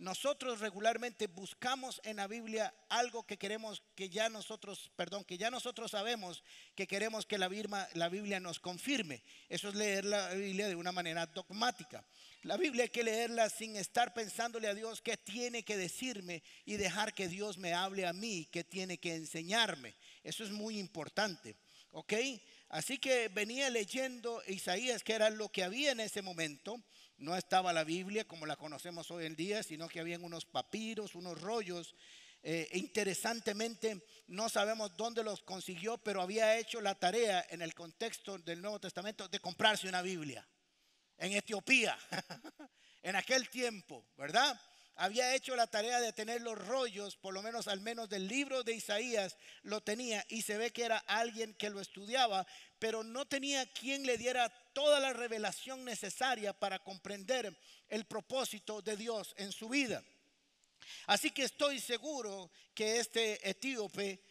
Nosotros 0.00 0.60
regularmente 0.60 1.26
buscamos 1.26 2.00
en 2.04 2.16
la 2.16 2.26
Biblia 2.26 2.74
algo 2.88 3.26
que 3.26 3.36
queremos 3.36 3.82
que 3.94 4.08
ya 4.08 4.30
nosotros, 4.30 4.90
perdón, 4.96 5.24
que 5.24 5.36
ya 5.36 5.50
nosotros 5.50 5.90
sabemos 5.90 6.42
que 6.74 6.86
queremos 6.86 7.26
que 7.26 7.36
la 7.36 7.48
Biblia, 7.48 7.86
la 7.92 8.08
Biblia 8.08 8.40
nos 8.40 8.60
confirme. 8.60 9.22
Eso 9.50 9.68
es 9.68 9.74
leer 9.74 10.06
la 10.06 10.30
Biblia 10.30 10.68
de 10.68 10.74
una 10.74 10.90
manera 10.90 11.26
dogmática. 11.26 12.02
La 12.44 12.56
Biblia 12.56 12.84
hay 12.84 12.88
que 12.88 13.04
leerla 13.04 13.50
sin 13.50 13.76
estar 13.76 14.14
pensándole 14.14 14.68
a 14.68 14.74
Dios 14.74 15.02
qué 15.02 15.18
tiene 15.18 15.64
que 15.64 15.76
decirme 15.76 16.42
y 16.64 16.78
dejar 16.78 17.12
que 17.12 17.28
Dios 17.28 17.58
me 17.58 17.74
hable 17.74 18.06
a 18.06 18.14
mí, 18.14 18.48
qué 18.50 18.64
tiene 18.64 18.96
que 18.96 19.14
enseñarme. 19.14 19.94
Eso 20.24 20.44
es 20.44 20.50
muy 20.50 20.78
importante. 20.78 21.56
¿Ok? 21.92 22.14
Así 22.70 22.96
que 22.96 23.28
venía 23.28 23.68
leyendo 23.68 24.42
Isaías, 24.46 25.02
que 25.02 25.12
era 25.12 25.28
lo 25.28 25.50
que 25.50 25.62
había 25.62 25.90
en 25.90 26.00
ese 26.00 26.22
momento. 26.22 26.80
No 27.20 27.36
estaba 27.36 27.74
la 27.74 27.84
Biblia 27.84 28.26
como 28.26 28.46
la 28.46 28.56
conocemos 28.56 29.10
hoy 29.10 29.26
en 29.26 29.36
día, 29.36 29.62
sino 29.62 29.88
que 29.88 30.00
habían 30.00 30.24
unos 30.24 30.46
papiros, 30.46 31.14
unos 31.14 31.38
rollos. 31.38 31.94
Eh, 32.42 32.66
interesantemente, 32.72 34.06
no 34.28 34.48
sabemos 34.48 34.96
dónde 34.96 35.22
los 35.22 35.42
consiguió, 35.42 35.98
pero 35.98 36.22
había 36.22 36.56
hecho 36.56 36.80
la 36.80 36.94
tarea 36.94 37.46
en 37.50 37.60
el 37.60 37.74
contexto 37.74 38.38
del 38.38 38.62
Nuevo 38.62 38.80
Testamento 38.80 39.28
de 39.28 39.38
comprarse 39.38 39.86
una 39.86 40.00
Biblia 40.00 40.48
en 41.18 41.32
Etiopía, 41.32 41.98
en 43.02 43.14
aquel 43.16 43.50
tiempo, 43.50 44.06
¿verdad? 44.16 44.58
Había 44.94 45.34
hecho 45.34 45.54
la 45.56 45.66
tarea 45.66 46.00
de 46.00 46.14
tener 46.14 46.40
los 46.40 46.56
rollos, 46.56 47.16
por 47.16 47.34
lo 47.34 47.42
menos 47.42 47.68
al 47.68 47.80
menos 47.80 48.08
del 48.08 48.28
libro 48.28 48.62
de 48.62 48.72
Isaías 48.72 49.36
lo 49.62 49.82
tenía 49.82 50.24
y 50.30 50.40
se 50.40 50.56
ve 50.56 50.72
que 50.72 50.84
era 50.84 50.96
alguien 51.06 51.52
que 51.52 51.68
lo 51.68 51.80
estudiaba, 51.80 52.46
pero 52.78 53.04
no 53.04 53.26
tenía 53.26 53.70
quien 53.72 54.06
le 54.06 54.16
diera 54.16 54.50
toda 54.72 55.00
la 55.00 55.12
revelación 55.12 55.84
necesaria 55.84 56.52
para 56.52 56.78
comprender 56.78 57.56
el 57.88 58.04
propósito 58.04 58.82
de 58.82 58.96
Dios 58.96 59.34
en 59.36 59.52
su 59.52 59.68
vida. 59.68 60.02
Así 61.06 61.30
que 61.30 61.44
estoy 61.44 61.80
seguro 61.80 62.50
que 62.74 62.98
este 62.98 63.48
etíope 63.48 64.22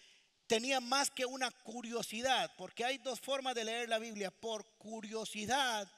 tenía 0.48 0.80
más 0.80 1.12
que 1.12 1.26
una 1.26 1.52
curiosidad, 1.52 2.52
porque 2.58 2.84
hay 2.84 2.98
dos 2.98 3.20
formas 3.20 3.56
de 3.56 3.66
leer 3.66 3.90
la 3.90 4.00
Biblia, 4.00 4.32
por 4.32 4.66
curiosidad 4.78 5.90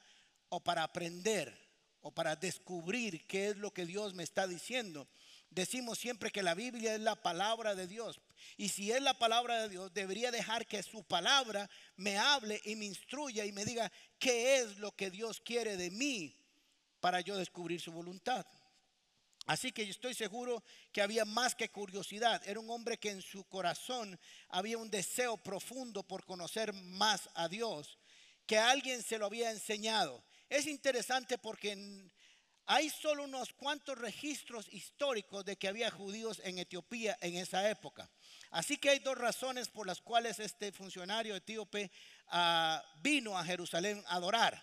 o 0.50 0.60
para 0.60 0.82
aprender 0.82 1.58
o 2.02 2.10
para 2.10 2.36
descubrir 2.36 3.26
qué 3.26 3.48
es 3.48 3.56
lo 3.56 3.72
que 3.72 3.86
Dios 3.86 4.12
me 4.14 4.22
está 4.22 4.46
diciendo. 4.46 5.08
Decimos 5.50 5.98
siempre 5.98 6.30
que 6.30 6.42
la 6.42 6.54
Biblia 6.54 6.94
es 6.94 7.00
la 7.00 7.16
palabra 7.16 7.74
de 7.74 7.86
Dios. 7.86 8.20
Y 8.56 8.68
si 8.68 8.92
es 8.92 9.02
la 9.02 9.18
palabra 9.18 9.62
de 9.62 9.68
Dios, 9.68 9.92
debería 9.92 10.30
dejar 10.30 10.66
que 10.66 10.82
su 10.82 11.04
palabra 11.04 11.68
me 11.96 12.18
hable 12.18 12.60
y 12.64 12.76
me 12.76 12.86
instruya 12.86 13.44
y 13.44 13.52
me 13.52 13.64
diga 13.64 13.90
qué 14.18 14.58
es 14.58 14.78
lo 14.78 14.92
que 14.92 15.10
Dios 15.10 15.40
quiere 15.40 15.76
de 15.76 15.90
mí 15.90 16.36
para 17.00 17.20
yo 17.20 17.36
descubrir 17.36 17.80
su 17.80 17.92
voluntad. 17.92 18.46
Así 19.46 19.72
que 19.72 19.84
yo 19.84 19.90
estoy 19.90 20.14
seguro 20.14 20.62
que 20.92 21.02
había 21.02 21.24
más 21.24 21.54
que 21.54 21.68
curiosidad. 21.68 22.40
Era 22.46 22.60
un 22.60 22.70
hombre 22.70 22.98
que 22.98 23.10
en 23.10 23.22
su 23.22 23.44
corazón 23.44 24.18
había 24.48 24.78
un 24.78 24.90
deseo 24.90 25.36
profundo 25.36 26.04
por 26.04 26.24
conocer 26.24 26.72
más 26.72 27.28
a 27.34 27.48
Dios, 27.48 27.98
que 28.46 28.58
alguien 28.58 29.02
se 29.02 29.18
lo 29.18 29.26
había 29.26 29.50
enseñado. 29.50 30.22
Es 30.48 30.66
interesante 30.66 31.38
porque 31.38 31.76
hay 32.66 32.88
solo 32.90 33.24
unos 33.24 33.52
cuantos 33.52 33.98
registros 33.98 34.68
históricos 34.72 35.44
de 35.44 35.56
que 35.56 35.68
había 35.68 35.90
judíos 35.90 36.40
en 36.44 36.58
Etiopía 36.58 37.18
en 37.20 37.36
esa 37.36 37.68
época. 37.68 38.08
Así 38.52 38.76
que 38.76 38.90
hay 38.90 38.98
dos 38.98 39.16
razones 39.16 39.68
por 39.68 39.86
las 39.86 40.02
cuales 40.02 40.38
este 40.38 40.72
funcionario 40.72 41.34
etíope 41.34 41.90
ah, 42.28 42.84
vino 43.00 43.36
a 43.36 43.44
Jerusalén 43.44 44.04
a 44.06 44.16
adorar. 44.16 44.62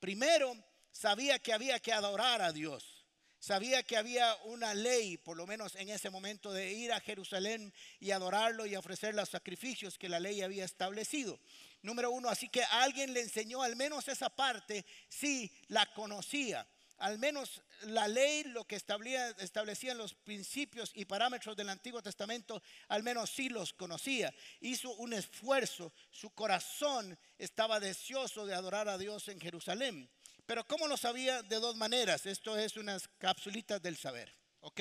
Primero, 0.00 0.56
sabía 0.90 1.38
que 1.38 1.52
había 1.52 1.78
que 1.78 1.92
adorar 1.92 2.42
a 2.42 2.52
Dios. 2.52 3.06
Sabía 3.38 3.84
que 3.84 3.96
había 3.96 4.34
una 4.46 4.74
ley, 4.74 5.16
por 5.18 5.36
lo 5.36 5.46
menos 5.46 5.76
en 5.76 5.88
ese 5.88 6.10
momento, 6.10 6.52
de 6.52 6.72
ir 6.72 6.92
a 6.92 6.98
Jerusalén 6.98 7.72
y 8.00 8.10
adorarlo 8.10 8.66
y 8.66 8.74
ofrecer 8.74 9.14
los 9.14 9.28
sacrificios 9.28 9.96
que 9.96 10.08
la 10.08 10.18
ley 10.18 10.42
había 10.42 10.64
establecido. 10.64 11.38
Número 11.82 12.10
uno, 12.10 12.28
así 12.28 12.48
que 12.48 12.64
alguien 12.64 13.12
le 13.12 13.20
enseñó 13.20 13.62
al 13.62 13.76
menos 13.76 14.08
esa 14.08 14.30
parte, 14.30 14.84
sí, 15.08 15.52
la 15.68 15.86
conocía 15.94 16.66
al 16.98 17.18
menos 17.18 17.62
la 17.82 18.08
ley, 18.08 18.44
lo 18.44 18.66
que 18.66 18.76
establecía, 18.76 19.30
establecían 19.38 19.98
los 19.98 20.14
principios 20.14 20.90
y 20.94 21.04
parámetros 21.04 21.56
del 21.56 21.68
Antiguo 21.68 22.02
Testamento, 22.02 22.62
al 22.88 23.02
menos 23.02 23.30
sí 23.30 23.48
los 23.48 23.72
conocía. 23.72 24.34
Hizo 24.60 24.90
un 24.94 25.12
esfuerzo, 25.12 25.92
su 26.10 26.30
corazón 26.30 27.18
estaba 27.38 27.80
deseoso 27.80 28.46
de 28.46 28.54
adorar 28.54 28.88
a 28.88 28.98
Dios 28.98 29.28
en 29.28 29.40
Jerusalén. 29.40 30.10
Pero 30.46 30.66
¿cómo 30.66 30.88
lo 30.88 30.96
sabía? 30.96 31.42
De 31.42 31.56
dos 31.56 31.76
maneras. 31.76 32.26
Esto 32.26 32.56
es 32.56 32.76
unas 32.76 33.06
capsulitas 33.18 33.80
del 33.82 33.96
saber. 33.96 34.34
¿Ok? 34.60 34.80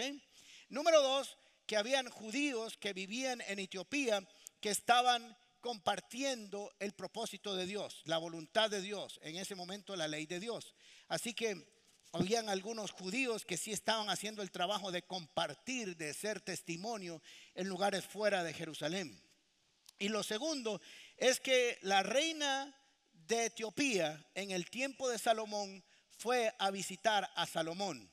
Número 0.70 1.02
dos, 1.02 1.38
que 1.66 1.78
habían 1.78 2.10
judíos 2.10 2.78
que 2.78 2.94
vivían 2.94 3.42
en 3.42 3.60
Etiopía 3.60 4.26
que 4.60 4.70
estaban 4.70 5.38
compartiendo 5.60 6.74
el 6.80 6.94
propósito 6.94 7.56
de 7.56 7.66
Dios, 7.66 8.02
la 8.06 8.18
voluntad 8.18 8.70
de 8.70 8.82
Dios, 8.82 9.20
en 9.22 9.36
ese 9.36 9.54
momento 9.54 9.96
la 9.96 10.08
ley 10.08 10.26
de 10.26 10.40
Dios. 10.40 10.74
Así 11.10 11.34
que 11.34 11.77
habían 12.18 12.50
algunos 12.50 12.92
judíos 12.92 13.46
que 13.46 13.58
sí 13.58 13.72
estaban 13.72 14.10
haciendo 14.10 14.42
el 14.42 14.50
trabajo 14.50 14.92
de 14.92 15.04
compartir, 15.04 15.96
de 15.96 16.14
ser 16.16 16.42
testimonio 16.42 17.22
en 17.54 17.68
lugares 17.68 18.06
fuera 18.06 18.44
de 18.44 18.54
Jerusalén. 18.54 19.22
Y 20.00 20.10
lo 20.10 20.24
segundo 20.24 20.82
es 21.18 21.40
que 21.40 21.78
la 21.82 22.02
reina 22.02 22.76
de 23.28 23.46
Etiopía 23.46 24.26
en 24.34 24.50
el 24.50 24.68
tiempo 24.70 25.10
de 25.10 25.20
Salomón 25.20 25.84
fue 26.18 26.54
a 26.58 26.72
visitar 26.72 27.30
a 27.36 27.46
Salomón 27.46 28.12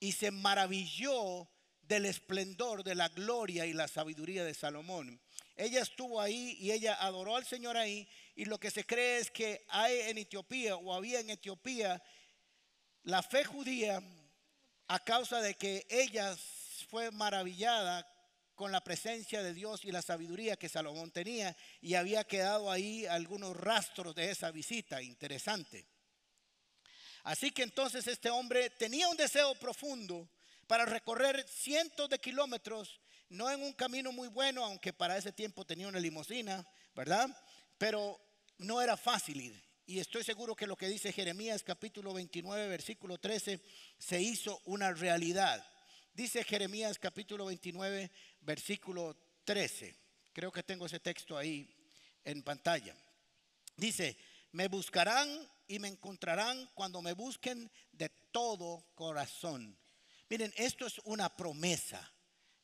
y 0.00 0.12
se 0.12 0.30
maravilló 0.30 1.48
del 1.82 2.06
esplendor, 2.06 2.82
de 2.82 2.94
la 2.94 3.10
gloria 3.10 3.66
y 3.66 3.74
la 3.74 3.88
sabiduría 3.88 4.42
de 4.42 4.54
Salomón. 4.54 5.20
Ella 5.54 5.82
estuvo 5.82 6.20
ahí 6.20 6.56
y 6.60 6.72
ella 6.72 6.94
adoró 6.94 7.36
al 7.36 7.44
Señor 7.44 7.76
ahí 7.76 8.08
y 8.34 8.46
lo 8.46 8.58
que 8.58 8.70
se 8.70 8.84
cree 8.84 9.18
es 9.18 9.30
que 9.30 9.66
hay 9.68 10.00
en 10.00 10.18
Etiopía 10.18 10.76
o 10.76 10.94
había 10.94 11.20
en 11.20 11.30
Etiopía 11.30 12.02
la 13.06 13.22
fe 13.22 13.44
judía, 13.44 14.02
a 14.88 14.98
causa 14.98 15.40
de 15.40 15.54
que 15.54 15.86
ella 15.88 16.36
fue 16.88 17.12
maravillada 17.12 18.04
con 18.56 18.72
la 18.72 18.82
presencia 18.82 19.44
de 19.44 19.54
Dios 19.54 19.84
y 19.84 19.92
la 19.92 20.02
sabiduría 20.02 20.56
que 20.56 20.68
Salomón 20.68 21.12
tenía 21.12 21.56
y 21.80 21.94
había 21.94 22.24
quedado 22.24 22.70
ahí 22.70 23.06
algunos 23.06 23.56
rastros 23.56 24.12
de 24.16 24.32
esa 24.32 24.50
visita, 24.50 25.00
interesante. 25.02 25.86
Así 27.22 27.52
que 27.52 27.62
entonces 27.62 28.08
este 28.08 28.28
hombre 28.28 28.70
tenía 28.70 29.08
un 29.08 29.16
deseo 29.16 29.54
profundo 29.54 30.28
para 30.66 30.84
recorrer 30.84 31.46
cientos 31.48 32.08
de 32.08 32.18
kilómetros, 32.18 33.00
no 33.28 33.48
en 33.48 33.62
un 33.62 33.72
camino 33.72 34.10
muy 34.10 34.26
bueno, 34.26 34.64
aunque 34.64 34.92
para 34.92 35.16
ese 35.16 35.30
tiempo 35.30 35.64
tenía 35.64 35.86
una 35.86 36.00
limusina, 36.00 36.66
¿verdad? 36.92 37.28
Pero 37.78 38.20
no 38.58 38.82
era 38.82 38.96
fácil 38.96 39.40
ir. 39.40 39.65
Y 39.88 40.00
estoy 40.00 40.24
seguro 40.24 40.56
que 40.56 40.66
lo 40.66 40.76
que 40.76 40.88
dice 40.88 41.12
Jeremías 41.12 41.62
capítulo 41.62 42.12
29, 42.12 42.66
versículo 42.66 43.18
13, 43.18 43.60
se 43.96 44.20
hizo 44.20 44.60
una 44.64 44.92
realidad. 44.92 45.64
Dice 46.12 46.42
Jeremías 46.42 46.98
capítulo 46.98 47.46
29, 47.46 48.10
versículo 48.40 49.16
13. 49.44 49.96
Creo 50.32 50.50
que 50.50 50.64
tengo 50.64 50.86
ese 50.86 50.98
texto 50.98 51.38
ahí 51.38 51.72
en 52.24 52.42
pantalla. 52.42 52.96
Dice, 53.76 54.18
me 54.50 54.66
buscarán 54.66 55.28
y 55.68 55.78
me 55.78 55.86
encontrarán 55.86 56.68
cuando 56.74 57.00
me 57.00 57.12
busquen 57.12 57.70
de 57.92 58.08
todo 58.32 58.88
corazón. 58.96 59.78
Miren, 60.28 60.52
esto 60.56 60.84
es 60.86 60.98
una 61.04 61.36
promesa. 61.36 62.12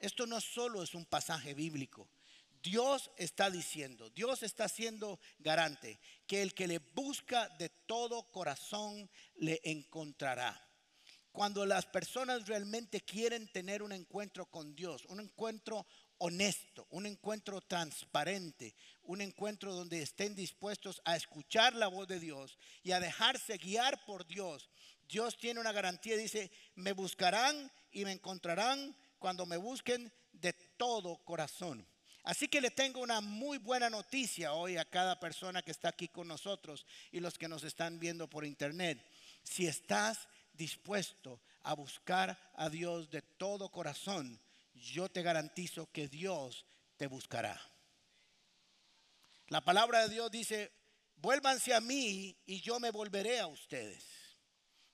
Esto 0.00 0.26
no 0.26 0.41
solo 0.41 0.83
es 0.83 0.93
un 0.93 1.05
pasaje 1.05 1.55
bíblico. 1.55 2.09
Dios 2.62 3.11
está 3.16 3.50
diciendo, 3.50 4.09
Dios 4.11 4.42
está 4.42 4.69
siendo 4.69 5.19
garante 5.38 5.99
que 6.26 6.42
el 6.42 6.54
que 6.54 6.69
le 6.69 6.78
busca 6.78 7.49
de 7.59 7.69
todo 7.69 8.23
corazón 8.31 9.11
le 9.35 9.61
encontrará. 9.64 10.69
Cuando 11.33 11.64
las 11.64 11.87
personas 11.87 12.47
realmente 12.47 13.00
quieren 13.00 13.50
tener 13.50 13.83
un 13.83 13.92
encuentro 13.92 14.47
con 14.47 14.76
Dios, 14.76 15.04
un 15.07 15.19
encuentro 15.19 15.87
honesto, 16.19 16.87
un 16.90 17.07
encuentro 17.07 17.62
transparente, 17.62 18.76
un 19.02 19.23
encuentro 19.23 19.75
donde 19.75 20.02
estén 20.02 20.35
dispuestos 20.35 21.00
a 21.04 21.16
escuchar 21.16 21.75
la 21.75 21.88
voz 21.88 22.07
de 22.07 22.21
Dios 22.21 22.59
y 22.83 22.92
a 22.92 23.00
dejarse 23.00 23.57
guiar 23.57 24.04
por 24.04 24.26
Dios, 24.26 24.69
Dios 25.09 25.37
tiene 25.37 25.59
una 25.59 25.73
garantía, 25.73 26.16
dice, 26.16 26.50
me 26.75 26.92
buscarán 26.92 27.73
y 27.90 28.04
me 28.04 28.12
encontrarán 28.12 28.97
cuando 29.19 29.47
me 29.47 29.57
busquen 29.57 30.12
de 30.33 30.52
todo 30.52 31.16
corazón. 31.25 31.87
Así 32.25 32.47
que 32.47 32.61
le 32.61 32.71
tengo 32.71 33.00
una 33.00 33.21
muy 33.21 33.59
buena 33.59 33.91
noticia 33.91 34.52
hoy 34.52 34.76
a 34.76 34.85
cada 34.85 35.19
persona 35.19 35.62
que 35.62 35.73
está 35.73 35.88
aquí 35.88 36.09
con 36.09 36.29
nosotros 36.29 36.87
y 37.11 37.19
los 37.19 37.37
que 37.37 37.49
nos 37.49 37.64
están 37.64 37.99
viendo 37.99 38.29
por 38.29 38.45
internet. 38.45 39.05
Si 39.43 39.67
estás 39.67 40.29
dispuesto 40.52 41.41
a 41.62 41.75
buscar 41.75 42.38
a 42.55 42.69
Dios 42.69 43.11
de 43.11 43.23
todo 43.23 43.71
corazón, 43.71 44.41
yo 44.75 45.09
te 45.09 45.23
garantizo 45.23 45.91
que 45.91 46.07
Dios 46.07 46.64
te 46.97 47.09
buscará. 47.09 47.61
La 49.49 49.61
palabra 49.64 50.02
de 50.02 50.14
Dios 50.14 50.31
dice, 50.31 50.73
vuélvanse 51.17 51.75
a 51.75 51.81
mí 51.81 52.37
y 52.47 52.61
yo 52.61 52.79
me 52.79 52.93
volveré 52.93 53.41
a 53.41 53.49
ustedes. 53.49 54.05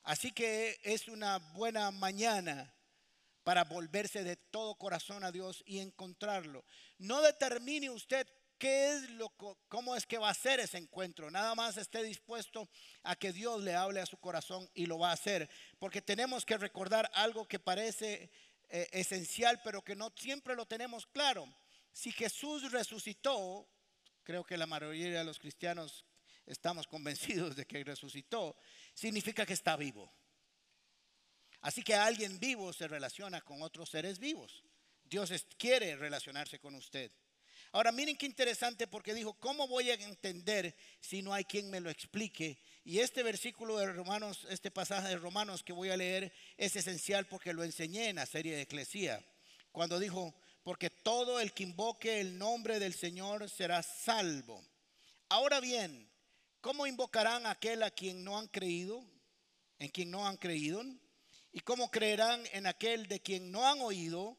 Así 0.03 0.33
que 0.33 0.81
es 0.83 1.09
una 1.09 1.39
buena 1.39 1.91
mañana 1.91 2.73
para 3.49 3.65
volverse 3.65 4.25
de 4.25 4.37
todo 4.37 4.75
corazón 4.75 5.25
a 5.25 5.33
Dios 5.33 5.63
y 5.65 5.79
encontrarlo. 5.79 6.67
No 6.99 7.23
determine 7.23 7.89
usted 7.89 8.29
qué 8.59 8.93
es 8.93 9.09
lo 9.13 9.31
cómo 9.69 9.97
es 9.97 10.05
que 10.05 10.19
va 10.19 10.29
a 10.29 10.35
ser 10.35 10.61
ese 10.61 10.77
encuentro. 10.77 11.31
Nada 11.31 11.55
más 11.55 11.79
esté 11.79 12.03
dispuesto 12.03 12.69
a 13.05 13.17
que 13.17 13.33
Dios 13.33 13.63
le 13.63 13.75
hable 13.75 14.01
a 14.01 14.05
su 14.05 14.19
corazón 14.19 14.69
y 14.75 14.85
lo 14.85 14.99
va 14.99 15.09
a 15.09 15.15
hacer, 15.15 15.49
porque 15.79 16.03
tenemos 16.03 16.45
que 16.45 16.59
recordar 16.59 17.11
algo 17.15 17.49
que 17.49 17.59
parece 17.59 18.31
eh, 18.69 18.87
esencial, 18.93 19.63
pero 19.65 19.81
que 19.81 19.97
no 19.97 20.13
siempre 20.15 20.55
lo 20.55 20.67
tenemos 20.67 21.07
claro. 21.07 21.49
Si 21.91 22.13
Jesús 22.13 22.71
resucitó, 22.71 23.67
creo 24.25 24.45
que 24.45 24.59
la 24.59 24.67
mayoría 24.67 25.21
de 25.21 25.25
los 25.25 25.39
cristianos 25.39 26.05
estamos 26.45 26.87
convencidos 26.95 27.57
de 27.57 27.65
que 27.65 27.83
resucitó, 27.83 28.59
significa 28.93 29.47
que 29.47 29.55
está 29.55 29.75
vivo. 29.75 30.13
Así 31.61 31.83
que 31.83 31.95
alguien 31.95 32.39
vivo 32.39 32.73
se 32.73 32.89
relaciona 32.89 33.41
con 33.41 33.63
otros 33.63 33.89
seres 33.89 34.19
vivos. 34.19 34.63
Dios 35.05 35.33
quiere 35.57 35.97
relacionarse 35.97 36.59
con 36.59 36.75
usted. 36.75 37.11
Ahora 37.73 37.93
miren 37.93 38.17
qué 38.17 38.27
interesante 38.27 38.87
porque 38.87 39.15
dijo, 39.15 39.35
¿cómo 39.35 39.69
voy 39.69 39.91
a 39.91 39.95
entender 39.95 40.75
si 41.01 41.21
no 41.21 41.35
hay 41.35 41.45
quien 41.45 41.69
me 41.71 41.81
lo 41.81 41.91
explique? 41.91 42.59
Y 42.85 43.01
este 43.01 43.23
versículo 43.23 43.77
de 43.77 43.93
Romanos, 43.93 44.47
este 44.49 44.71
pasaje 44.71 45.09
de 45.09 45.17
Romanos 45.17 45.63
que 45.63 45.75
voy 45.75 45.91
a 45.91 45.97
leer 45.97 46.33
es 46.57 46.77
esencial 46.77 47.27
porque 47.27 47.53
lo 47.53 47.65
enseñé 47.65 48.09
en 48.09 48.17
la 48.17 48.27
serie 48.27 48.57
de 48.57 48.63
Eclesía. 48.63 49.23
Cuando 49.71 49.99
dijo, 49.99 50.35
porque 50.63 50.89
todo 50.89 51.41
el 51.41 51.53
que 51.53 51.65
invoque 51.65 52.21
el 52.21 52.39
nombre 52.39 52.79
del 52.79 52.95
Señor 52.95 53.51
será 53.51 53.83
salvo. 53.83 54.65
Ahora 55.29 55.61
bien, 55.61 56.11
¿cómo 56.63 56.87
invocarán 56.87 57.45
a 57.45 57.51
aquel 57.51 57.83
a 57.83 57.91
quien 57.91 58.25
no 58.25 58.39
han 58.39 58.49
creído? 58.49 59.05
¿En 59.79 59.91
quien 59.91 60.11
no 60.11 60.27
han 60.27 60.39
creído? 60.39 60.83
¿Y 61.59 61.61
cómo 61.63 61.91
creerán 61.91 62.47
en 62.53 62.69
aquel 62.69 63.09
de 63.09 63.19
quien 63.19 63.51
no 63.51 63.67
han 63.67 63.81
oído? 63.81 64.39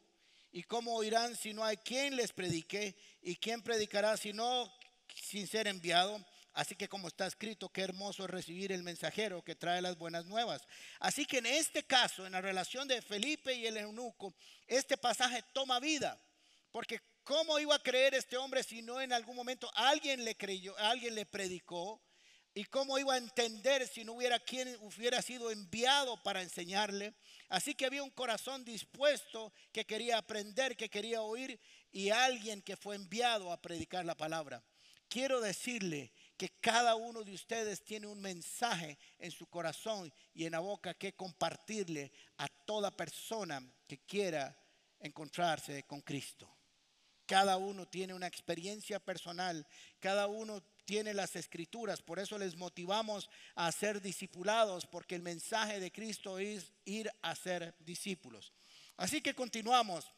¿Y 0.52 0.62
cómo 0.62 0.94
oirán 0.94 1.36
si 1.36 1.52
no 1.52 1.62
hay 1.62 1.76
quien 1.76 2.16
les 2.16 2.32
predique? 2.32 2.96
¿Y 3.20 3.36
quién 3.36 3.60
predicará 3.60 4.16
si 4.16 4.32
no 4.32 4.72
sin 5.14 5.46
ser 5.46 5.68
enviado? 5.68 6.18
Así 6.54 6.74
que 6.74 6.88
como 6.88 7.08
está 7.08 7.26
escrito, 7.26 7.68
qué 7.68 7.82
hermoso 7.82 8.24
es 8.24 8.30
recibir 8.30 8.72
el 8.72 8.82
mensajero 8.82 9.44
que 9.44 9.54
trae 9.54 9.82
las 9.82 9.98
buenas 9.98 10.24
nuevas. 10.24 10.66
Así 10.98 11.26
que 11.26 11.36
en 11.36 11.46
este 11.46 11.82
caso, 11.82 12.24
en 12.24 12.32
la 12.32 12.40
relación 12.40 12.88
de 12.88 13.02
Felipe 13.02 13.52
y 13.52 13.66
el 13.66 13.76
eunuco, 13.76 14.32
este 14.66 14.96
pasaje 14.96 15.44
toma 15.52 15.78
vida. 15.78 16.18
Porque 16.72 17.02
¿cómo 17.22 17.58
iba 17.58 17.74
a 17.74 17.82
creer 17.82 18.14
este 18.14 18.38
hombre 18.38 18.62
si 18.62 18.80
no 18.80 18.98
en 18.98 19.12
algún 19.12 19.36
momento 19.36 19.70
alguien 19.74 20.24
le 20.24 20.38
creyó, 20.38 20.74
alguien 20.78 21.14
le 21.14 21.26
predicó? 21.26 22.00
¿Y 22.52 22.64
cómo 22.64 22.98
iba 22.98 23.14
a 23.14 23.18
entender 23.18 23.86
si 23.86 24.04
no 24.04 24.14
hubiera 24.14 24.40
quien 24.40 24.76
hubiera 24.80 25.22
sido 25.22 25.50
enviado 25.50 26.20
para 26.22 26.42
enseñarle? 26.42 27.14
Así 27.48 27.74
que 27.74 27.86
había 27.86 28.02
un 28.02 28.10
corazón 28.10 28.64
dispuesto 28.64 29.52
que 29.72 29.84
quería 29.84 30.18
aprender, 30.18 30.76
que 30.76 30.88
quería 30.88 31.22
oír 31.22 31.60
y 31.92 32.10
alguien 32.10 32.60
que 32.62 32.76
fue 32.76 32.96
enviado 32.96 33.52
a 33.52 33.60
predicar 33.60 34.04
la 34.04 34.16
palabra. 34.16 34.62
Quiero 35.08 35.40
decirle 35.40 36.12
que 36.36 36.48
cada 36.60 36.94
uno 36.94 37.22
de 37.22 37.34
ustedes 37.34 37.84
tiene 37.84 38.06
un 38.06 38.20
mensaje 38.20 38.98
en 39.18 39.30
su 39.30 39.46
corazón 39.46 40.12
y 40.32 40.44
en 40.44 40.52
la 40.52 40.60
boca 40.60 40.94
que 40.94 41.14
compartirle 41.14 42.12
a 42.38 42.48
toda 42.48 42.96
persona 42.96 43.62
que 43.86 43.98
quiera 43.98 44.56
encontrarse 45.00 45.82
con 45.84 46.00
Cristo. 46.00 46.48
Cada 47.26 47.56
uno 47.56 47.86
tiene 47.86 48.14
una 48.14 48.26
experiencia 48.26 48.98
personal, 48.98 49.66
cada 49.98 50.26
uno 50.26 50.62
tiene 50.84 51.14
las 51.14 51.36
escrituras, 51.36 52.02
por 52.02 52.18
eso 52.18 52.38
les 52.38 52.56
motivamos 52.56 53.28
a 53.54 53.70
ser 53.72 54.00
discipulados, 54.00 54.86
porque 54.86 55.14
el 55.14 55.22
mensaje 55.22 55.80
de 55.80 55.92
Cristo 55.92 56.38
es 56.38 56.72
ir 56.84 57.10
a 57.22 57.34
ser 57.34 57.74
discípulos. 57.80 58.52
Así 58.96 59.20
que 59.20 59.34
continuamos. 59.34 60.10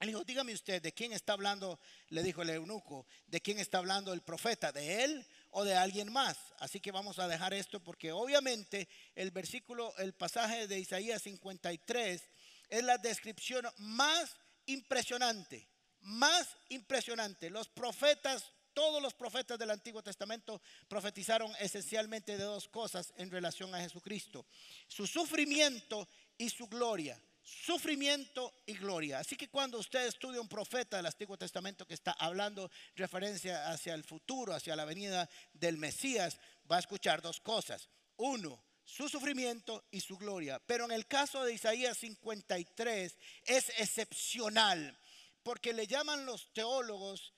Él 0.00 0.08
dijo, 0.08 0.24
dígame 0.24 0.52
usted, 0.52 0.82
¿de 0.82 0.92
quién 0.92 1.12
está 1.12 1.32
hablando? 1.32 1.80
Le 2.10 2.22
dijo 2.22 2.42
el 2.42 2.50
eunuco, 2.50 3.06
¿de 3.26 3.40
quién 3.40 3.58
está 3.58 3.78
hablando 3.78 4.12
el 4.12 4.20
profeta? 4.20 4.70
¿De 4.70 5.04
él 5.04 5.26
o 5.50 5.64
de 5.64 5.74
alguien 5.74 6.12
más? 6.12 6.36
Así 6.58 6.80
que 6.80 6.92
vamos 6.92 7.18
a 7.18 7.28
dejar 7.28 7.54
esto 7.54 7.82
porque 7.82 8.12
obviamente 8.12 8.88
el 9.14 9.30
versículo, 9.30 9.96
el 9.96 10.12
pasaje 10.12 10.66
de 10.66 10.78
Isaías 10.78 11.22
53 11.22 12.22
es 12.68 12.84
la 12.84 12.98
descripción 12.98 13.66
más 13.78 14.36
impresionante, 14.66 15.66
más 16.00 16.46
impresionante. 16.68 17.48
Los 17.48 17.68
profetas, 17.68 18.52
todos 18.76 19.00
los 19.00 19.14
profetas 19.14 19.58
del 19.58 19.70
Antiguo 19.70 20.02
Testamento 20.02 20.60
profetizaron 20.86 21.50
esencialmente 21.58 22.36
de 22.36 22.44
dos 22.44 22.68
cosas 22.68 23.14
en 23.16 23.30
relación 23.30 23.74
a 23.74 23.80
Jesucristo, 23.80 24.44
su 24.86 25.06
sufrimiento 25.06 26.06
y 26.36 26.50
su 26.50 26.66
gloria 26.66 27.18
sufrimiento 27.42 28.52
y 28.66 28.74
gloria. 28.74 29.20
Así 29.20 29.36
que 29.36 29.48
cuando 29.48 29.78
usted 29.78 30.04
estudia 30.06 30.40
un 30.40 30.48
profeta 30.48 30.96
del 30.96 31.06
Antiguo 31.06 31.38
Testamento 31.38 31.86
que 31.86 31.94
está 31.94 32.10
hablando 32.18 32.68
referencia 32.96 33.70
hacia 33.70 33.94
el 33.94 34.02
futuro, 34.02 34.52
hacia 34.52 34.74
la 34.74 34.84
venida 34.84 35.30
del 35.52 35.76
Mesías, 35.76 36.40
va 36.70 36.76
a 36.76 36.80
escuchar 36.80 37.22
dos 37.22 37.40
cosas. 37.40 37.88
Uno, 38.16 38.60
su 38.84 39.08
sufrimiento 39.08 39.84
y 39.92 40.00
su 40.00 40.18
gloria. 40.18 40.58
Pero 40.66 40.86
en 40.86 40.90
el 40.90 41.06
caso 41.06 41.44
de 41.44 41.54
Isaías 41.54 41.96
53 41.98 43.16
es 43.44 43.68
excepcional, 43.78 44.98
porque 45.44 45.72
le 45.72 45.86
llaman 45.86 46.26
los 46.26 46.52
teólogos 46.52 47.32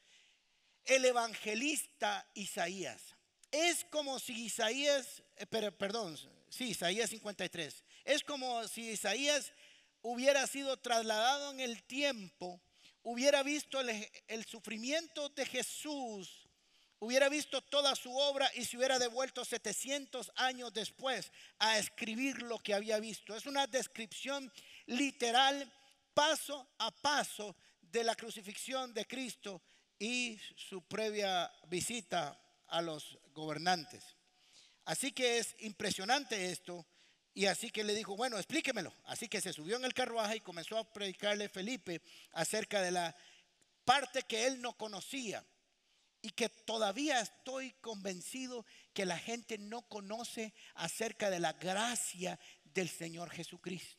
el 0.89 1.05
evangelista 1.05 2.27
Isaías. 2.35 3.15
Es 3.51 3.85
como 3.91 4.19
si 4.19 4.47
Isaías, 4.47 5.23
eh, 5.37 5.47
perdón, 5.47 6.19
sí, 6.49 6.71
Isaías 6.71 7.11
53, 7.11 7.85
es 8.05 8.25
como 8.25 8.67
si 8.67 8.91
Isaías 8.91 9.53
hubiera 10.03 10.47
sido 10.47 10.77
trasladado 10.79 11.53
en 11.53 11.61
el 11.61 11.83
tiempo, 11.85 12.61
hubiera 13.03 13.43
visto 13.43 13.81
el, 13.81 14.45
sufrimiento 14.47 15.29
de 15.31 15.45
Jesús, 15.47 16.49
hubiera 17.01 17.29
visto 17.29 17.61
toda 17.61 17.95
su 17.95 18.15
obra 18.17 18.51
y 18.55 18.65
se 18.65 18.77
hubiera 18.77 18.99
devuelto 18.99 19.45
700 19.45 20.33
años 20.37 20.73
después 20.73 21.31
a 21.59 21.79
escribir 21.79 22.43
lo 22.43 22.59
que 22.59 22.75
había 22.75 22.99
visto. 22.99 23.37
Es 23.37 23.47
una 23.47 23.67
descripción 23.67 24.51
literal, 24.87 25.71
paso 26.15 26.67
a 26.79 26.91
paso, 26.91 27.55
de 27.81 28.05
la 28.05 28.15
crucifixión 28.15 28.93
de 28.93 29.07
Cristo 29.07 29.63
y 29.99 30.39
su 30.57 30.83
previa 30.83 31.51
visita 31.69 32.41
a 32.69 32.83
los 32.83 33.19
gobernantes. 33.33 34.05
Así 34.85 35.13
que 35.13 35.39
es 35.39 35.57
impresionante 35.61 36.51
esto 36.51 36.87
y 37.35 37.47
así 37.47 37.71
que 37.71 37.85
le 37.85 37.95
dijo, 37.95 38.17
bueno, 38.17 38.37
explíquemelo. 38.37 38.93
Así 39.05 39.29
que 39.29 39.41
se 39.41 39.53
subió 39.53 39.77
en 39.77 39.85
el 39.85 39.95
carruaje 39.95 40.37
y 40.37 40.41
comenzó 40.41 40.79
a 40.79 40.93
predicarle 40.93 41.49
Felipe 41.49 42.03
acerca 42.33 42.81
de 42.83 42.91
la 42.91 43.17
parte 43.85 44.23
que 44.23 44.47
él 44.47 44.61
no 44.61 44.77
conocía. 44.77 45.45
Y 46.21 46.31
que 46.31 46.49
todavía 46.49 47.21
estoy 47.21 47.73
convencido 47.81 48.67
que 48.93 49.07
la 49.07 49.17
gente 49.17 49.57
no 49.57 49.83
conoce 49.83 50.53
acerca 50.75 51.31
de 51.31 51.39
la 51.39 51.53
gracia 51.53 52.41
del 52.65 52.89
Señor 52.89 53.31
Jesucristo. 53.31 53.98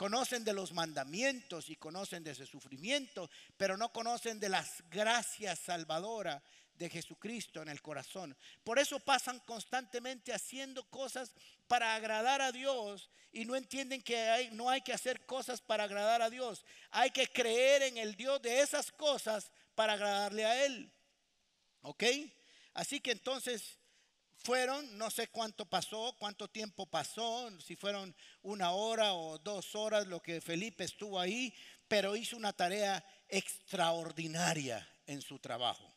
Conocen 0.00 0.44
de 0.44 0.54
los 0.54 0.72
mandamientos 0.72 1.68
y 1.68 1.76
conocen 1.76 2.24
de 2.24 2.30
ese 2.30 2.46
sufrimiento, 2.46 3.28
pero 3.58 3.76
no 3.76 3.92
conocen 3.92 4.40
de 4.40 4.48
las 4.48 4.82
gracias 4.88 5.58
salvadoras 5.58 6.42
de 6.74 6.88
Jesucristo 6.88 7.60
en 7.60 7.68
el 7.68 7.82
corazón. 7.82 8.34
Por 8.64 8.78
eso 8.78 8.98
pasan 9.00 9.40
constantemente 9.40 10.32
haciendo 10.32 10.88
cosas 10.88 11.34
para 11.68 11.94
agradar 11.94 12.40
a 12.40 12.50
Dios 12.50 13.10
y 13.30 13.44
no 13.44 13.54
entienden 13.54 14.00
que 14.00 14.48
no 14.52 14.70
hay 14.70 14.80
que 14.80 14.94
hacer 14.94 15.26
cosas 15.26 15.60
para 15.60 15.84
agradar 15.84 16.22
a 16.22 16.30
Dios. 16.30 16.64
Hay 16.92 17.10
que 17.10 17.26
creer 17.26 17.82
en 17.82 17.98
el 17.98 18.16
Dios 18.16 18.40
de 18.40 18.62
esas 18.62 18.90
cosas 18.92 19.52
para 19.74 19.92
agradarle 19.92 20.46
a 20.46 20.64
Él. 20.64 20.90
¿Ok? 21.82 22.04
Así 22.72 23.00
que 23.00 23.10
entonces 23.10 23.78
fueron, 24.42 24.96
no 24.96 25.10
sé 25.10 25.28
cuánto 25.28 25.66
pasó, 25.66 26.14
cuánto 26.18 26.48
tiempo 26.48 26.86
pasó, 26.86 27.50
si 27.60 27.76
fueron 27.76 28.14
una 28.42 28.72
hora 28.72 29.14
o 29.14 29.38
dos 29.38 29.74
horas 29.74 30.06
lo 30.06 30.20
que 30.20 30.40
Felipe 30.40 30.84
estuvo 30.84 31.18
ahí, 31.18 31.54
pero 31.88 32.16
hizo 32.16 32.36
una 32.36 32.52
tarea 32.52 33.04
extraordinaria 33.28 34.88
en 35.06 35.20
su 35.20 35.38
trabajo 35.38 35.94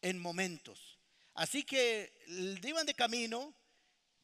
en 0.00 0.18
momentos. 0.18 0.98
Así 1.34 1.64
que 1.64 2.12
iban 2.62 2.86
de 2.86 2.94
camino 2.94 3.54